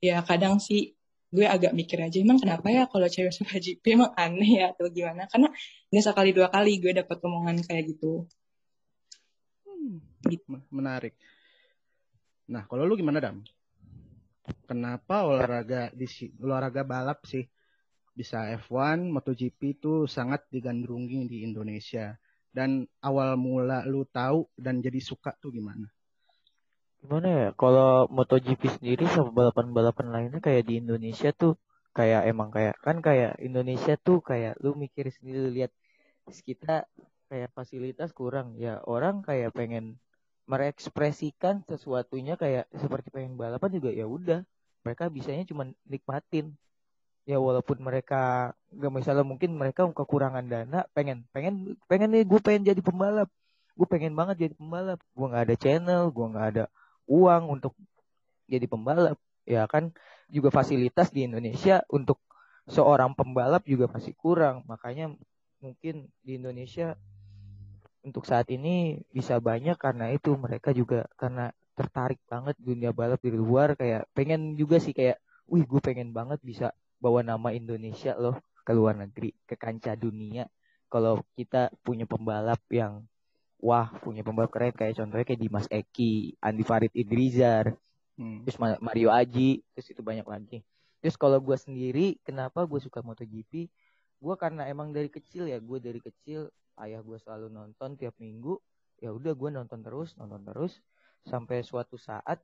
ya 0.00 0.20
kadang 0.20 0.60
sih 0.60 0.92
gue 1.34 1.42
agak 1.48 1.74
mikir 1.74 1.98
aja 1.98 2.20
emang 2.20 2.38
kenapa 2.38 2.68
ya 2.70 2.86
kalau 2.86 3.08
cewek 3.08 3.34
suka 3.34 3.58
GP 3.58 3.98
emang 3.98 4.12
aneh 4.14 4.62
ya 4.62 4.66
atau 4.70 4.86
gimana 4.86 5.26
karena 5.26 5.50
nggak 5.90 6.04
sekali 6.04 6.30
dua 6.30 6.46
kali 6.52 6.78
gue 6.78 6.92
dapet 6.94 7.18
omongan 7.18 7.64
kayak 7.64 7.96
gitu 7.96 8.28
Hmm, 9.64 10.00
Gitu. 10.24 10.44
me- 10.48 10.64
Menarik. 10.72 11.12
Nah, 12.48 12.64
kalau 12.64 12.84
lu 12.88 12.96
gimana, 12.96 13.20
Dam? 13.20 13.40
Kenapa 14.64 15.24
olahraga 15.24 15.92
di 15.92 16.08
olahraga 16.40 16.84
balap 16.84 17.24
sih 17.24 17.44
bisa 18.12 18.48
F1, 18.56 19.12
MotoGP 19.12 19.60
itu 19.80 20.04
sangat 20.08 20.44
digandrungi 20.48 21.28
di 21.28 21.44
Indonesia. 21.44 22.16
Dan 22.54 22.86
awal 23.02 23.34
mula 23.34 23.82
lu 23.92 24.06
tahu 24.06 24.46
dan 24.54 24.78
jadi 24.78 25.00
suka 25.02 25.34
tuh 25.42 25.50
gimana? 25.50 25.90
Gimana 27.02 27.28
ya? 27.40 27.48
Kalau 27.60 28.06
MotoGP 28.16 28.62
sendiri 28.80 29.04
sama 29.14 29.30
balapan-balapan 29.38 30.06
lainnya 30.14 30.40
kayak 30.46 30.62
di 30.68 30.74
Indonesia 30.82 31.30
tuh 31.34 31.52
kayak 31.94 32.22
emang 32.30 32.48
kayak 32.56 32.74
kan 32.86 32.96
kayak 33.06 33.38
Indonesia 33.48 33.94
tuh 34.06 34.18
kayak 34.24 34.58
lu 34.62 34.74
mikir 34.74 35.06
sendiri 35.14 35.46
lihat 35.56 35.72
kita 36.48 36.88
kayak 37.30 37.50
fasilitas 37.56 38.10
kurang 38.16 38.56
ya 38.58 38.80
orang 38.88 39.22
kayak 39.22 39.54
pengen 39.54 39.84
merekspresikan 40.50 41.64
sesuatunya 41.70 42.34
kayak 42.42 42.68
seperti 42.76 43.08
pengen 43.14 43.34
balapan 43.40 43.70
juga 43.76 43.90
ya 43.94 44.06
udah 44.08 44.40
mereka 44.84 45.08
bisanya 45.08 45.44
cuma 45.48 45.64
nikmatin 45.88 46.56
ya 47.24 47.40
walaupun 47.40 47.80
mereka 47.80 48.52
gak 48.68 48.92
misalnya 48.92 49.24
mungkin 49.24 49.56
mereka 49.56 49.88
kekurangan 49.88 50.44
dana 50.44 50.84
pengen 50.92 51.24
pengen 51.32 51.72
pengen 51.88 52.12
nih 52.12 52.24
gue 52.28 52.40
pengen 52.40 52.62
jadi 52.68 52.80
pembalap. 52.84 53.28
Gue 53.74 53.86
pengen 53.90 54.14
banget 54.14 54.48
jadi 54.48 54.54
pembalap. 54.54 55.00
Gue 55.16 55.26
nggak 55.32 55.44
ada 55.50 55.56
channel 55.56 56.02
gue 56.12 56.26
nggak 56.30 56.46
ada 56.54 56.64
uang 57.08 57.42
untuk 57.60 57.72
jadi 58.46 58.66
pembalap. 58.68 59.18
Ya 59.48 59.64
kan 59.68 59.92
juga 60.28 60.52
fasilitas 60.52 61.08
di 61.12 61.24
Indonesia 61.28 61.84
untuk 61.88 62.20
seorang 62.68 63.16
pembalap 63.16 63.64
juga 63.64 63.88
masih 63.88 64.12
kurang. 64.16 64.64
Makanya 64.68 65.12
mungkin 65.64 66.12
di 66.20 66.36
Indonesia 66.36 66.92
untuk 68.04 68.28
saat 68.28 68.52
ini 68.52 69.00
bisa 69.08 69.40
banyak 69.40 69.80
karena 69.80 70.12
itu. 70.12 70.36
Mereka 70.36 70.76
juga 70.76 71.08
karena 71.16 71.48
tertarik 71.72 72.20
banget 72.28 72.54
dunia 72.60 72.92
balap 72.92 73.20
di 73.24 73.32
luar. 73.32 73.76
Kayak 73.80 74.12
pengen 74.12 74.60
juga 74.60 74.76
sih 74.76 74.92
kayak 74.92 75.18
wih 75.48 75.64
gue 75.64 75.80
pengen 75.80 76.12
banget 76.12 76.40
bisa 76.44 76.72
bawa 76.98 77.20
nama 77.22 77.52
Indonesia 77.54 78.16
loh 78.16 78.38
ke 78.64 78.72
luar 78.72 78.96
negeri, 78.96 79.34
ke 79.44 79.54
kancah 79.54 79.94
dunia. 79.94 80.48
Kalau 80.88 81.20
kita 81.36 81.74
punya 81.84 82.08
pembalap 82.08 82.60
yang 82.70 83.04
wah, 83.60 83.88
punya 84.00 84.20
pembalap 84.20 84.52
keren 84.52 84.72
kayak 84.72 85.00
contohnya 85.00 85.24
kayak 85.24 85.40
Dimas 85.40 85.66
Eki, 85.68 86.36
Andi 86.40 86.64
Farid 86.64 86.92
Idrizar, 86.92 87.72
hmm. 88.20 88.44
terus 88.44 88.56
Mario 88.60 89.08
Aji, 89.12 89.64
terus 89.72 89.88
itu 89.92 90.00
banyak 90.04 90.26
lagi. 90.28 90.58
Terus 91.00 91.16
kalau 91.20 91.40
gue 91.40 91.56
sendiri, 91.56 92.16
kenapa 92.24 92.64
gue 92.64 92.80
suka 92.80 93.04
MotoGP? 93.04 93.68
Gue 94.20 94.34
karena 94.40 94.64
emang 94.68 94.92
dari 94.92 95.12
kecil 95.12 95.48
ya, 95.48 95.60
gue 95.60 95.78
dari 95.80 96.00
kecil 96.00 96.48
ayah 96.80 97.04
gue 97.04 97.18
selalu 97.20 97.52
nonton 97.52 97.96
tiap 98.00 98.16
minggu. 98.16 98.56
Ya 99.04 99.12
udah 99.12 99.36
gue 99.36 99.50
nonton 99.52 99.84
terus, 99.84 100.16
nonton 100.16 100.40
terus 100.48 100.80
sampai 101.24 101.64
suatu 101.64 101.96
saat 101.96 102.40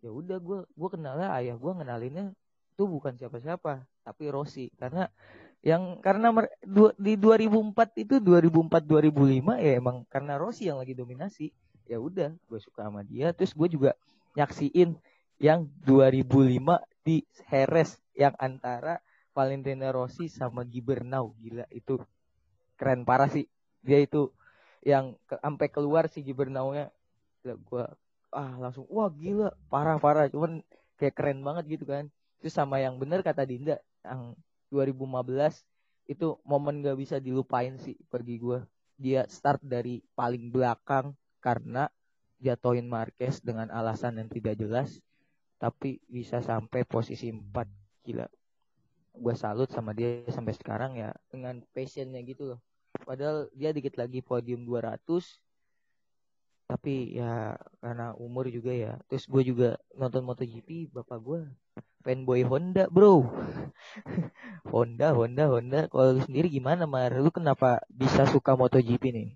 ya 0.00 0.08
udah 0.08 0.40
gue 0.40 0.64
gue 0.64 0.88
kenalnya 0.88 1.36
ayah 1.36 1.56
gue 1.60 1.72
ngenalinnya 1.76 2.32
itu 2.80 2.88
bukan 2.88 3.12
siapa-siapa 3.20 3.84
tapi 4.00 4.32
Rossi. 4.32 4.72
Karena 4.72 5.04
yang 5.60 6.00
karena 6.00 6.32
di 6.96 7.20
2004 7.20 7.76
itu 8.08 8.16
2004 8.24 8.88
2005 8.88 9.60
ya 9.60 9.72
emang 9.76 10.08
karena 10.08 10.40
Rossi 10.40 10.72
yang 10.72 10.80
lagi 10.80 10.96
dominasi. 10.96 11.52
Ya 11.84 12.00
udah 12.00 12.32
gue 12.32 12.56
suka 12.56 12.88
sama 12.88 13.04
dia. 13.04 13.36
Terus 13.36 13.52
gue 13.52 13.68
juga 13.68 13.92
nyaksiin 14.32 14.96
yang 15.36 15.68
2005 15.84 16.56
di 17.04 17.20
Heres 17.52 18.00
yang 18.16 18.32
antara 18.40 19.04
Valentino 19.36 19.92
Rossi 19.92 20.32
sama 20.32 20.64
Gibernau. 20.64 21.36
Gila 21.36 21.68
itu 21.68 22.00
keren 22.80 23.04
parah 23.04 23.28
sih. 23.28 23.44
Dia 23.84 24.00
itu 24.00 24.32
yang 24.80 25.20
ke, 25.28 25.36
sampai 25.36 25.68
keluar 25.68 26.08
si 26.08 26.24
Gibernau 26.24 26.72
nya 26.72 26.88
gue 27.44 27.84
ah 28.32 28.52
langsung 28.56 28.88
wah 28.88 29.12
gila 29.12 29.52
parah 29.68 30.00
parah 30.00 30.24
cuman 30.32 30.64
kayak 30.96 31.16
keren 31.16 31.40
banget 31.44 31.76
gitu 31.76 31.84
kan 31.84 32.08
itu 32.40 32.48
sama 32.48 32.80
yang 32.80 32.96
benar 32.96 33.20
kata 33.20 33.44
Dinda 33.44 33.76
yang 34.00 34.32
2015 34.72 35.60
itu 36.08 36.40
momen 36.42 36.80
gak 36.80 36.96
bisa 36.96 37.20
dilupain 37.20 37.76
sih 37.76 37.94
pergi 38.08 38.40
gue 38.40 38.58
dia 38.96 39.28
start 39.28 39.60
dari 39.60 40.00
paling 40.16 40.48
belakang 40.48 41.12
karena 41.44 41.88
jatuhin 42.40 42.88
Marquez 42.88 43.44
dengan 43.44 43.68
alasan 43.68 44.16
yang 44.16 44.28
tidak 44.32 44.56
jelas 44.56 45.00
tapi 45.60 46.00
bisa 46.08 46.40
sampai 46.40 46.88
posisi 46.88 47.28
4 47.28 47.68
gila. 48.08 48.24
Gue 49.12 49.34
salut 49.36 49.68
sama 49.68 49.92
dia 49.92 50.24
sampai 50.32 50.56
sekarang 50.56 50.96
ya 50.96 51.12
dengan 51.28 51.60
passionnya 51.76 52.24
gitu 52.24 52.56
loh. 52.56 52.60
Padahal 53.04 53.52
dia 53.52 53.72
dikit 53.76 54.00
lagi 54.00 54.24
podium 54.24 54.64
200 54.64 55.04
tapi 56.70 57.18
ya 57.18 57.60
karena 57.84 58.16
umur 58.16 58.48
juga 58.48 58.72
ya. 58.72 58.96
Terus 59.12 59.28
gue 59.28 59.42
juga 59.52 59.68
nonton 59.92 60.24
MotoGP 60.24 60.96
bapak 60.96 61.18
gue 61.20 61.40
fanboy 62.02 62.42
Honda 62.44 62.88
bro. 62.88 63.28
Honda 64.72 65.12
Honda 65.12 65.44
Honda. 65.50 65.80
Kalau 65.88 66.16
lu 66.16 66.20
sendiri 66.24 66.48
gimana 66.48 66.88
Mar? 66.88 67.12
Lu 67.16 67.30
kenapa 67.32 67.84
bisa 67.90 68.24
suka 68.28 68.56
MotoGP 68.56 69.04
nih? 69.12 69.28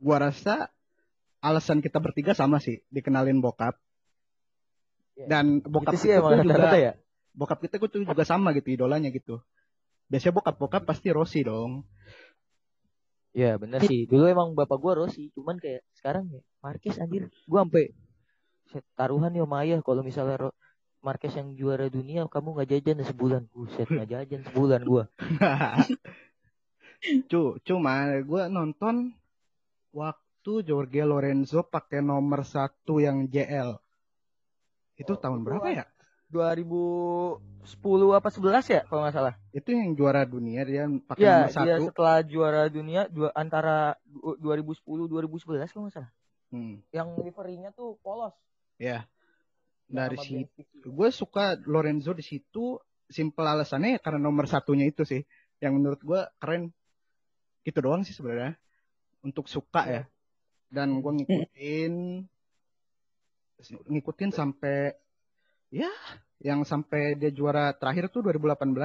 Gua 0.00 0.20
rasa 0.20 0.72
alasan 1.44 1.84
kita 1.84 2.00
bertiga 2.00 2.32
sama 2.32 2.60
sih 2.60 2.80
dikenalin 2.88 3.40
bokap. 3.40 3.76
Ya. 5.14 5.30
dan 5.30 5.62
bokap 5.62 5.94
itu 5.94 6.10
sih 6.10 6.10
emang 6.10 6.42
juga 6.42 6.58
rata 6.58 6.74
ya? 6.74 6.92
bokap 7.38 7.62
kita 7.62 7.78
tuh 7.78 8.02
juga 8.02 8.26
sama 8.26 8.50
gitu 8.54 8.74
idolanya 8.74 9.10
gitu. 9.14 9.42
Biasanya 10.10 10.34
bokap 10.38 10.56
bokap 10.58 10.82
pasti 10.86 11.10
Rossi 11.10 11.46
dong. 11.46 11.86
Ya 13.34 13.58
bener 13.58 13.82
sih. 13.82 14.06
Dulu 14.06 14.30
emang 14.30 14.54
bapak 14.54 14.78
gua 14.78 14.94
Rossi, 14.94 15.34
cuman 15.34 15.58
kayak 15.58 15.82
sekarang 15.98 16.30
ya 16.30 16.40
Marquez 16.62 16.98
anjir. 17.02 17.30
Gua 17.50 17.66
sampai 17.66 17.90
taruhan 18.94 19.34
ya 19.34 19.46
Maya 19.46 19.82
kalau 19.82 20.06
misalnya 20.06 20.54
Marquez 21.04 21.36
yang 21.36 21.52
juara 21.52 21.92
dunia 21.92 22.24
kamu 22.24 22.56
nggak 22.56 22.68
jajan 22.72 23.04
sebulan? 23.04 23.42
Buset 23.52 23.84
nggak 23.84 24.08
jajan 24.08 24.40
sebulan 24.48 24.80
gua. 24.88 25.04
Cu 27.30 27.60
cuma 27.60 28.24
gua 28.24 28.48
nonton 28.48 29.12
waktu 29.92 30.52
Jorge 30.64 31.04
Lorenzo 31.04 31.60
pakai 31.60 32.00
nomor 32.00 32.48
satu 32.48 33.04
yang 33.04 33.28
JL 33.28 33.76
itu 34.96 35.12
oh, 35.12 35.20
tahun 35.20 35.44
berapa 35.44 35.68
ya? 35.68 35.84
2010 36.32 37.68
apa 38.16 38.28
11 38.32 38.74
ya 38.74 38.82
kalau 38.88 39.04
nggak 39.04 39.14
salah. 39.14 39.34
Itu 39.52 39.76
yang 39.76 39.92
juara 39.92 40.24
dunia 40.24 40.64
dia 40.64 40.88
pakai 40.88 41.20
ya, 41.20 41.36
nomor 41.44 41.52
satu. 41.52 41.66
iya 41.68 41.76
setelah 41.84 42.16
juara 42.24 42.62
dunia 42.72 43.12
dua, 43.12 43.28
antara 43.36 44.00
2010 44.40 45.04
2011 45.04 45.68
kalau 45.68 45.84
nggak 45.84 45.96
salah. 46.00 46.10
Hmm. 46.54 46.78
yang 46.94 47.18
liverinya 47.18 47.74
tuh 47.74 47.98
polos. 48.00 48.32
Ya 48.78 49.10
dari 49.88 50.16
situ 50.16 50.64
gue 50.84 51.08
suka 51.12 51.56
Lorenzo 51.64 52.12
di 52.12 52.24
situ. 52.24 52.76
Simple 53.04 53.44
alasannya 53.44 53.96
ya 53.96 54.00
karena 54.00 54.20
nomor 54.20 54.48
satunya 54.48 54.88
itu 54.88 55.04
sih. 55.04 55.24
Yang 55.60 55.72
menurut 55.76 56.00
gue 56.04 56.20
keren. 56.40 56.72
Gitu 57.64 57.78
doang 57.80 58.04
sih 58.04 58.12
sebenarnya. 58.16 58.56
Untuk 59.24 59.48
suka 59.48 59.88
ya. 59.88 60.02
Dan 60.68 61.00
gue 61.00 61.12
ngikutin 61.24 62.24
ngikutin 63.64 64.28
sampai 64.28 64.92
ya 65.72 65.88
yang 66.44 66.68
sampai 66.68 67.16
dia 67.16 67.32
juara 67.32 67.72
terakhir 67.72 68.12
tuh 68.12 68.20
2018 68.28 68.76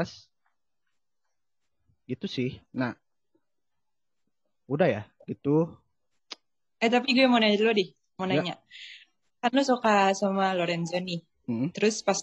gitu 2.07 2.25
sih. 2.31 2.63
Nah 2.71 2.95
udah 4.69 4.87
ya? 4.87 5.03
Gitu. 5.27 5.67
Eh 6.79 6.87
tapi 6.87 7.11
gue 7.11 7.27
mau 7.27 7.41
nanya 7.41 7.59
dulu 7.59 7.75
di. 7.75 7.91
Mau 8.15 8.29
ya. 8.29 8.39
nanya 8.39 8.55
kan 9.39 9.51
lu 9.55 9.63
suka 9.63 10.11
sama 10.15 10.51
Lorenzo 10.55 10.99
nih. 10.99 11.23
Hmm. 11.47 11.71
Terus 11.71 12.03
pas 12.03 12.19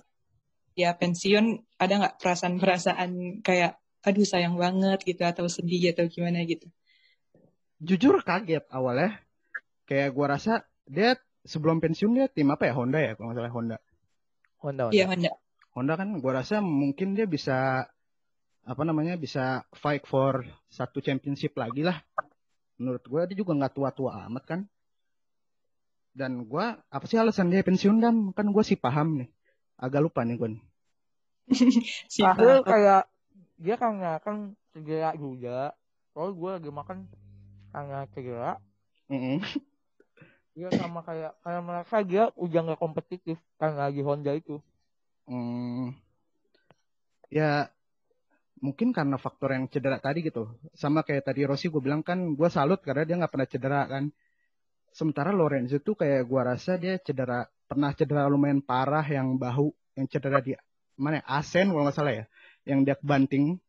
dia 0.76 0.92
pensiun 0.92 1.64
ada 1.80 1.92
nggak 1.96 2.16
perasaan-perasaan 2.20 3.40
kayak 3.40 3.80
aduh 4.04 4.28
sayang 4.28 4.60
banget 4.60 5.02
gitu 5.02 5.24
atau 5.24 5.48
sedih 5.48 5.96
atau 5.96 6.06
gimana 6.06 6.44
gitu? 6.44 6.68
Jujur 7.80 8.20
kaget 8.20 8.64
awalnya. 8.68 9.18
Kayak 9.88 10.12
gua 10.12 10.36
rasa 10.36 10.68
dia 10.84 11.16
sebelum 11.42 11.80
pensiun 11.80 12.12
dia 12.14 12.26
tim 12.28 12.52
apa 12.52 12.68
ya 12.68 12.74
Honda 12.76 13.00
ya 13.00 13.12
kalau 13.16 13.32
nggak 13.32 13.38
salah 13.40 13.52
Honda. 13.54 13.76
Honda. 14.60 14.82
Iya 14.92 15.04
Honda. 15.08 15.30
Honda 15.72 15.94
kan 15.96 16.08
gua 16.20 16.32
rasa 16.44 16.60
mungkin 16.60 17.16
dia 17.16 17.24
bisa 17.24 17.88
apa 18.66 18.82
namanya 18.82 19.14
bisa 19.14 19.62
fight 19.78 20.04
for 20.04 20.42
satu 20.68 20.98
championship 20.98 21.54
lagi 21.54 21.86
lah. 21.86 22.02
Menurut 22.76 23.06
gue 23.06 23.22
dia 23.32 23.36
juga 23.38 23.56
nggak 23.56 23.72
tua-tua 23.72 24.26
amat 24.28 24.44
kan 24.44 24.60
dan 26.16 26.48
gue 26.48 26.66
apa 26.80 27.04
sih 27.04 27.20
alasan 27.20 27.52
dia 27.52 27.60
pensiun 27.60 28.00
dan 28.00 28.32
kan 28.32 28.48
gue 28.48 28.64
sih 28.64 28.80
paham 28.80 29.20
nih. 29.20 29.28
Agak 29.76 30.00
lupa 30.08 30.24
nih 30.24 30.40
gue 30.40 30.56
si 32.12 32.24
kayak 32.26 33.06
dia 33.60 33.76
kan 33.76 34.00
kan 34.24 34.36
cedera 34.72 35.12
juga. 35.14 35.76
Kalau 36.16 36.32
gue 36.32 36.50
lagi 36.56 36.70
makan 36.72 37.04
karena 37.70 38.08
cedera. 38.10 38.52
Mm 39.12 39.20
-hmm. 39.20 39.38
dia 40.56 40.72
sama 40.72 41.04
kayak 41.04 41.36
kayak 41.44 41.62
mereka 41.68 41.96
dia 42.00 42.24
udah 42.32 42.60
nggak 42.64 42.80
kompetitif 42.80 43.36
karena 43.60 43.92
lagi 43.92 44.00
Honda 44.00 44.32
itu. 44.32 44.56
Hmm. 45.28 45.90
ya 47.26 47.66
mungkin 48.62 48.94
karena 48.94 49.18
faktor 49.18 49.52
yang 49.52 49.68
cedera 49.68 50.00
tadi 50.00 50.24
gitu. 50.24 50.48
Sama 50.72 51.04
kayak 51.04 51.28
tadi 51.28 51.44
Rossi 51.44 51.68
gue 51.68 51.82
bilang 51.84 52.00
kan 52.00 52.32
gue 52.32 52.48
salut 52.48 52.80
karena 52.80 53.04
dia 53.04 53.20
nggak 53.20 53.32
pernah 53.36 53.48
cedera 53.50 53.80
kan 53.84 54.08
sementara 54.92 55.30
Lorenzo 55.34 55.78
tuh 55.82 55.98
kayak 55.98 56.26
gua 56.26 56.54
rasa 56.54 56.76
dia 56.76 56.98
cedera 57.00 57.46
pernah 57.66 57.90
cedera 57.94 58.30
lumayan 58.30 58.62
parah 58.62 59.04
yang 59.04 59.38
bahu 59.38 59.70
yang 59.98 60.06
cedera 60.06 60.38
di 60.42 60.52
mana 60.96 61.20
ya? 61.20 61.24
Asen 61.40 61.72
kalau 61.72 61.84
nggak 61.86 61.96
salah 61.96 62.14
ya 62.14 62.24
yang 62.66 62.82
dia 62.82 62.96
banting 62.98 63.60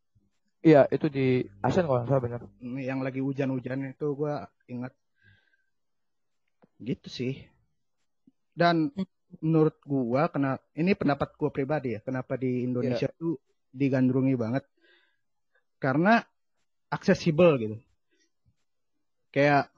iya 0.64 0.88
itu 0.90 1.08
di 1.12 1.44
Asen 1.62 1.86
kalau 1.86 2.04
nggak 2.04 2.10
salah 2.10 2.24
benar 2.24 2.42
hmm, 2.62 2.80
yang 2.82 3.00
lagi 3.02 3.20
hujan-hujan 3.24 3.94
itu 3.94 4.08
gua 4.14 4.48
ingat. 4.68 4.94
Gitu 6.78 7.08
sih. 7.10 7.34
Dan 8.54 8.94
menurut 9.42 9.80
gua 9.84 10.30
kena 10.30 10.62
ini 10.76 10.94
pendapat 10.94 11.34
gua 11.40 11.50
pribadi 11.50 11.98
ya 11.98 12.00
kenapa 12.04 12.38
di 12.38 12.64
Indonesia 12.68 13.10
yeah. 13.10 13.18
tuh 13.18 13.40
digandrungi 13.74 14.36
banget. 14.38 14.64
Karena 15.82 16.22
aksesibel 16.90 17.58
gitu. 17.60 17.78
Kayak 19.34 19.70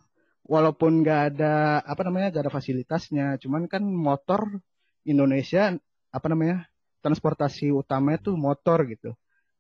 walaupun 0.50 1.06
nggak 1.06 1.22
ada 1.36 1.86
apa 1.86 2.02
namanya 2.02 2.34
nggak 2.34 2.44
ada 2.50 2.54
fasilitasnya 2.54 3.38
cuman 3.38 3.70
kan 3.70 3.86
motor 3.86 4.50
Indonesia 5.06 5.78
apa 6.10 6.26
namanya 6.26 6.66
transportasi 7.00 7.72
utamanya 7.72 8.20
tuh 8.32 8.36
motor 8.36 8.84
gitu. 8.88 9.16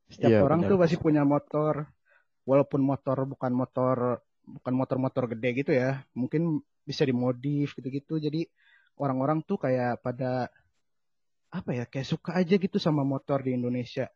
Setiap 0.09 0.31
Iya, 0.31 0.43
orang 0.43 0.65
benar. 0.65 0.69
tuh 0.73 0.77
pasti 0.81 0.97
punya 0.99 1.23
motor, 1.23 1.87
walaupun 2.43 2.81
motor 2.81 3.17
bukan 3.29 3.51
motor 3.53 3.97
bukan 4.49 4.73
motor-motor 4.73 5.23
gede 5.37 5.49
gitu 5.61 5.71
ya, 5.77 6.01
mungkin 6.17 6.59
bisa 6.83 7.05
dimodif 7.05 7.77
gitu-gitu. 7.77 8.17
Jadi 8.17 8.49
orang-orang 8.97 9.45
tuh 9.45 9.61
kayak 9.61 10.01
pada 10.01 10.49
apa 11.49 11.69
ya, 11.73 11.85
kayak 11.85 12.07
suka 12.09 12.37
aja 12.37 12.57
gitu 12.57 12.81
sama 12.81 13.05
motor 13.05 13.45
di 13.45 13.53
Indonesia. 13.53 14.09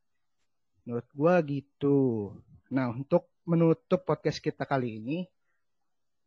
Menurut 0.84 1.08
gua 1.14 1.40
gitu. 1.46 2.30
Nah, 2.74 2.90
untuk 2.90 3.30
menutup 3.46 4.02
podcast 4.04 4.42
kita 4.42 4.66
kali 4.66 4.98
ini, 5.00 5.18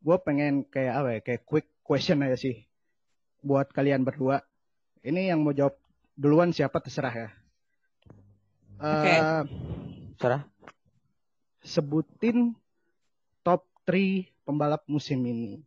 gua 0.03 0.17
pengen 0.21 0.65
kayak 0.69 0.95
apa 0.95 1.09
ya, 1.17 1.21
kayak 1.23 1.43
quick 1.49 1.67
question 1.87 2.25
aja 2.25 2.37
sih 2.39 2.67
buat 3.47 3.71
kalian 3.71 4.03
berdua. 4.03 4.43
Ini 5.07 5.31
yang 5.31 5.47
mau 5.47 5.55
jawab 5.55 5.79
duluan 6.19 6.51
siapa 6.51 6.83
terserah 6.83 7.15
ya. 7.15 7.29
Oke. 8.77 9.13
Eh, 9.13 9.43
Serah. 10.17 10.43
sebutin 11.67 12.55
top 13.43 13.67
3 13.87 14.27
pembalap 14.47 14.87
musim 14.87 15.19
ini. 15.27 15.63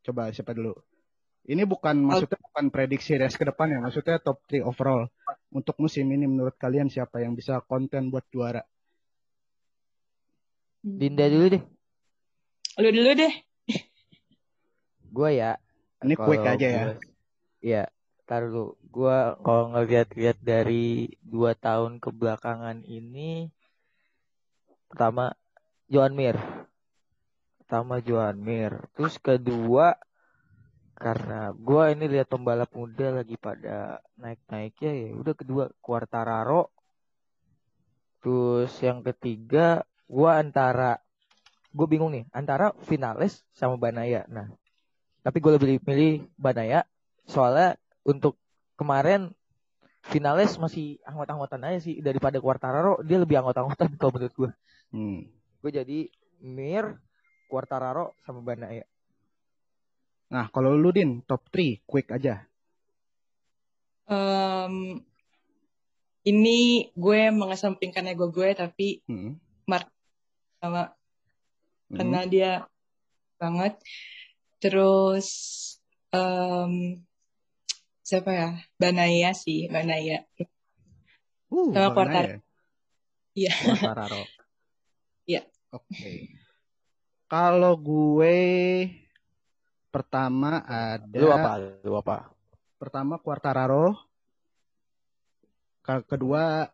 Coba 0.00 0.32
siapa 0.32 0.56
dulu? 0.56 0.72
Ini 1.46 1.62
bukan 1.62 1.94
maksudnya 2.02 2.40
bukan 2.40 2.74
prediksi 2.74 3.14
race 3.14 3.38
ke 3.38 3.46
depan 3.46 3.70
ya, 3.70 3.78
maksudnya 3.78 4.18
top 4.18 4.42
3 4.50 4.66
overall. 4.66 5.06
Untuk 5.52 5.78
musim 5.78 6.08
ini 6.10 6.26
menurut 6.26 6.56
kalian 6.58 6.90
siapa 6.90 7.22
yang 7.22 7.36
bisa 7.38 7.62
konten 7.62 8.10
buat 8.10 8.26
juara? 8.32 8.64
Dinda 10.82 11.26
dulu 11.30 11.46
deh. 11.54 11.62
Lu 12.76 12.88
dulu 12.92 13.10
deh. 13.16 13.34
Gua 15.08 15.32
ya. 15.32 15.56
Ini 16.04 16.12
quick 16.12 16.44
aja 16.44 16.66
ya. 16.68 16.84
Iya, 17.64 17.84
tar 18.28 18.52
dulu. 18.52 18.76
Gua 18.92 19.40
kalau 19.40 19.72
ngeliat-liat 19.72 20.38
dari 20.44 21.08
dua 21.24 21.56
tahun 21.56 22.00
kebelakangan 22.04 22.84
ini, 22.84 23.48
pertama 24.92 25.32
Joan 25.88 26.12
Mir, 26.12 26.36
pertama 27.64 28.04
Joan 28.04 28.40
Mir, 28.44 28.76
terus 28.92 29.16
kedua 29.16 29.96
karena 30.96 31.52
gua 31.56 31.92
ini 31.92 32.08
lihat 32.08 32.28
pembalap 32.32 32.72
muda 32.76 33.20
lagi 33.20 33.36
pada 33.40 34.00
naik-naiknya 34.20 34.92
ya, 34.96 35.10
udah 35.16 35.34
kedua 35.36 35.64
Quartararo, 35.80 36.72
terus 38.20 38.72
yang 38.84 39.00
ketiga 39.00 39.84
gua 40.08 40.40
antara 40.40 41.05
gue 41.76 41.86
bingung 41.86 42.08
nih 42.08 42.24
antara 42.32 42.72
finalis 42.88 43.44
sama 43.52 43.76
Banaya. 43.76 44.24
Nah, 44.32 44.48
tapi 45.20 45.44
gue 45.44 45.52
lebih 45.60 45.84
milih 45.84 46.24
Banaya 46.40 46.88
soalnya 47.28 47.76
untuk 48.08 48.40
kemarin 48.80 49.36
finalis 50.08 50.56
masih 50.56 50.96
anggot-anggotan 51.04 51.66
aja 51.66 51.82
sih 51.82 51.98
daripada 52.00 52.40
Quartararo 52.40 53.02
dia 53.04 53.20
lebih 53.20 53.36
anggot-anggotan 53.44 53.92
kalau 54.00 54.16
menurut 54.16 54.34
gue. 54.34 54.50
Hmm. 54.96 55.20
Gue 55.60 55.70
jadi 55.74 55.98
Mir, 56.40 56.96
Quartararo 57.52 58.16
sama 58.24 58.40
Banaya. 58.40 58.88
Nah, 60.32 60.50
kalau 60.50 60.74
lu 60.74 60.90
Din, 60.90 61.22
top 61.22 61.46
3 61.52 61.86
quick 61.86 62.10
aja. 62.10 62.42
Em, 64.06 65.02
ini 66.26 66.90
gue 66.94 67.20
mengesampingkan 67.30 68.06
ego 68.10 68.30
gue 68.30 68.54
tapi 68.54 69.02
Hmm. 69.10 69.38
sama 70.56 70.94
Hmm. 71.86 71.96
karena 71.96 72.20
dia 72.26 72.50
banget. 73.38 73.78
Terus 74.58 75.28
em, 76.10 77.04
siapa 78.00 78.30
ya? 78.32 78.48
Banaya 78.74 79.30
sih, 79.36 79.70
Banaya. 79.70 80.24
Uh, 81.46 81.70
Sama 81.70 81.94
Banaya. 81.94 81.94
Quartar- 81.94 82.44
Iya. 83.36 83.52
Quartararo. 83.52 84.22
Oke. 85.76 86.40
Kalau 87.28 87.74
gue 87.76 88.38
pertama 89.92 90.62
ada 90.64 91.18
Lu 91.20 91.28
apa? 91.28 91.50
Lu 91.84 91.92
apa? 91.98 92.16
pertama 92.80 93.20
Quartararo. 93.20 93.92
Ke- 95.84 96.06
Kedua 96.06 96.64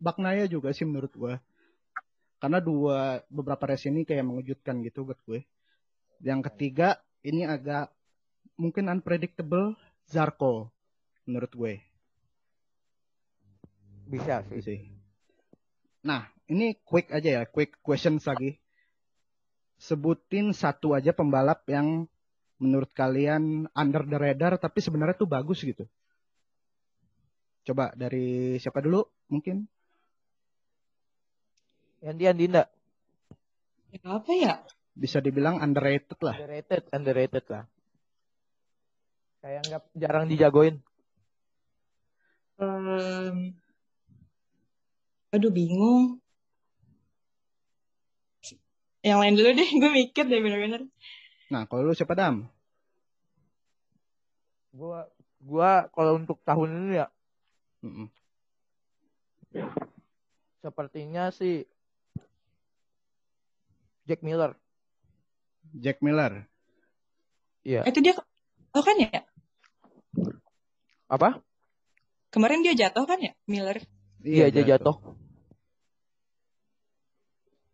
Baknaya 0.00 0.48
juga 0.48 0.72
sih 0.72 0.86
menurut 0.88 1.12
gue. 1.12 1.34
Karena 2.36 2.60
dua 2.60 3.24
beberapa 3.32 3.72
race 3.72 3.88
ini 3.88 4.04
kayak 4.04 4.24
mengejutkan 4.24 4.84
gitu 4.84 5.08
buat 5.08 5.20
gue. 5.24 5.44
Yang 6.20 6.52
ketiga 6.52 7.00
ini 7.24 7.48
agak 7.48 7.92
mungkin 8.56 8.88
unpredictable 8.88 9.76
Zarko 10.08 10.72
menurut 11.26 11.52
gue 11.52 11.74
Bisa 14.06 14.46
sih. 14.46 14.62
sih. 14.62 14.80
Nah, 16.06 16.30
ini 16.46 16.78
quick 16.86 17.10
aja 17.10 17.42
ya, 17.42 17.44
quick 17.50 17.82
questions 17.82 18.22
lagi. 18.22 18.54
Sebutin 19.76 20.54
satu 20.54 20.94
aja 20.94 21.10
pembalap 21.10 21.66
yang 21.66 22.06
menurut 22.56 22.88
kalian 22.94 23.68
under 23.76 24.06
the 24.06 24.16
radar 24.16 24.56
tapi 24.56 24.78
sebenarnya 24.80 25.18
tuh 25.18 25.28
bagus 25.28 25.60
gitu. 25.66 25.84
Coba 27.66 27.90
dari 27.98 28.56
siapa 28.62 28.78
dulu 28.78 29.02
mungkin? 29.26 29.66
Yandian 32.06 32.38
Dinda. 32.38 32.70
Ya, 33.90 34.22
apa 34.22 34.30
ya? 34.30 34.54
Bisa 34.94 35.18
dibilang 35.18 35.58
underrated 35.58 36.14
lah. 36.22 36.38
Underrated, 36.38 36.82
underrated 36.94 37.44
lah. 37.50 37.64
Kayak 39.42 39.62
nggak 39.66 39.82
jarang 39.98 40.24
dijagoin. 40.30 40.78
Em, 42.62 43.58
aduh 45.34 45.50
bingung. 45.50 46.22
Yang 49.02 49.18
lain 49.18 49.34
dulu 49.34 49.50
deh, 49.58 49.68
gue 49.82 49.90
mikir 49.90 50.24
deh 50.30 50.40
bener-bener. 50.40 50.82
Nah, 51.50 51.66
kalau 51.66 51.90
lu 51.90 51.94
siapa 51.94 52.14
Dam? 52.14 52.46
Gua 54.70 55.10
gua 55.42 55.90
kalau 55.94 56.18
untuk 56.18 56.42
tahun 56.44 56.68
ini 56.74 57.00
ya 57.00 57.08
Mm-mm. 57.86 58.08
sepertinya 60.60 61.30
sih 61.30 61.64
Jack 64.06 64.22
Miller. 64.22 64.54
Jack 65.74 65.98
Miller. 65.98 66.46
Iya. 67.66 67.82
Eh, 67.82 67.90
Itu 67.90 67.98
dia, 67.98 68.14
oh 68.72 68.82
kan 68.86 68.96
ya? 69.02 69.26
Apa? 71.10 71.42
Kemarin 72.30 72.62
dia 72.62 72.78
jatuh 72.78 73.02
kan 73.06 73.18
ya, 73.18 73.34
Miller? 73.50 73.82
Iya, 74.22 74.54
dia 74.54 74.64
jatuh. 74.76 74.94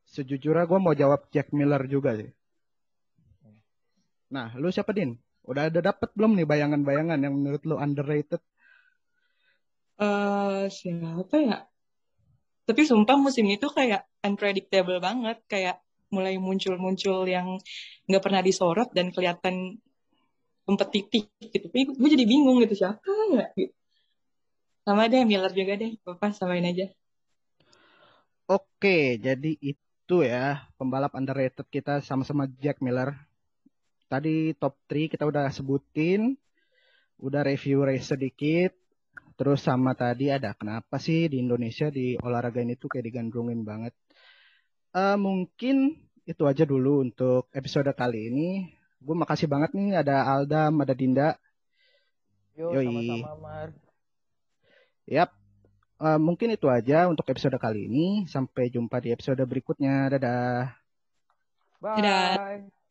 Sejujurnya 0.09 0.69
gue 0.69 0.81
mau 0.81 0.93
jawab 0.93 1.29
Jack 1.33 1.53
Miller 1.57 1.85
juga 1.89 2.17
sih. 2.17 2.29
Nah, 4.33 4.53
lu 4.57 4.73
siapa 4.73 4.97
Din? 4.97 5.17
Udah 5.45 5.69
ada 5.69 5.81
dapet 5.81 6.09
belum 6.17 6.37
nih 6.37 6.49
bayangan-bayangan 6.49 7.21
yang 7.21 7.35
menurut 7.37 7.63
lu 7.69 7.77
underrated? 7.77 8.41
eh 10.03 10.67
siapa 10.73 11.37
ya? 11.39 11.59
Tapi 12.67 12.83
sumpah 12.87 13.17
musim 13.19 13.47
itu 13.51 13.69
kayak 13.69 14.07
unpredictable 14.25 14.99
banget, 14.99 15.39
kayak 15.47 15.83
mulai 16.13 16.37
muncul-muncul 16.37 17.25
yang 17.25 17.57
nggak 18.07 18.23
pernah 18.23 18.45
disorot 18.45 18.93
dan 18.93 19.09
kelihatan 19.11 19.81
kompetitif 20.69 21.27
gitu. 21.41 21.67
Tapi 21.67 21.81
gue 21.97 22.09
jadi 22.13 22.25
bingung 22.29 22.63
gitu 22.63 22.87
siapa 22.87 23.03
ya? 23.35 23.49
Gitu. 23.57 23.75
Sama 24.83 25.07
deh 25.07 25.23
Miller 25.23 25.53
juga 25.55 25.79
deh, 25.79 25.95
apa 26.03 26.35
samain 26.35 26.67
aja. 26.67 26.91
Oke, 28.51 29.17
jadi 29.17 29.55
itu 29.63 30.17
ya 30.27 30.67
pembalap 30.75 31.15
underrated 31.15 31.65
kita 31.71 32.03
sama-sama 32.03 32.51
Jack 32.59 32.83
Miller. 32.83 33.15
Tadi 34.11 34.53
top 34.59 34.77
3 34.91 35.09
kita 35.09 35.25
udah 35.25 35.49
sebutin, 35.55 36.35
udah 37.23 37.47
review 37.47 37.87
race 37.87 38.11
sedikit. 38.11 38.75
Terus 39.39 39.65
sama 39.65 39.95
tadi 39.95 40.29
ada 40.29 40.53
kenapa 40.53 40.99
sih 41.01 41.31
di 41.31 41.41
Indonesia 41.41 41.89
di 41.89 42.19
olahraga 42.21 42.61
ini 42.61 42.77
tuh 42.77 42.91
kayak 42.93 43.07
digandrungin 43.09 43.63
banget. 43.63 43.95
Eh 44.93 45.17
mungkin 45.17 45.97
itu 46.29 46.43
aja 46.45 46.69
dulu 46.69 47.01
untuk 47.01 47.49
episode 47.57 47.89
kali 47.97 48.29
ini. 48.29 48.49
Gue 49.03 49.17
makasih 49.19 49.49
banget 49.51 49.75
nih 49.75 49.99
ada 49.99 50.23
Aldam, 50.29 50.79
ada 50.85 50.95
Dinda. 50.95 51.35
Yo, 52.53 52.77
Yoi. 52.77 52.87
sama-sama 52.87 53.33
Mar. 53.41 53.69
Yap. 55.09 55.31
Eh, 56.03 56.19
mungkin 56.21 56.53
itu 56.53 56.67
aja 56.69 57.09
untuk 57.09 57.25
episode 57.33 57.57
kali 57.57 57.89
ini. 57.89 58.29
Sampai 58.29 58.69
jumpa 58.69 59.01
di 59.01 59.11
episode 59.17 59.41
berikutnya. 59.49 60.13
Dadah. 60.13 60.77
Bye. 61.81 61.97
Dadah. 61.99 62.82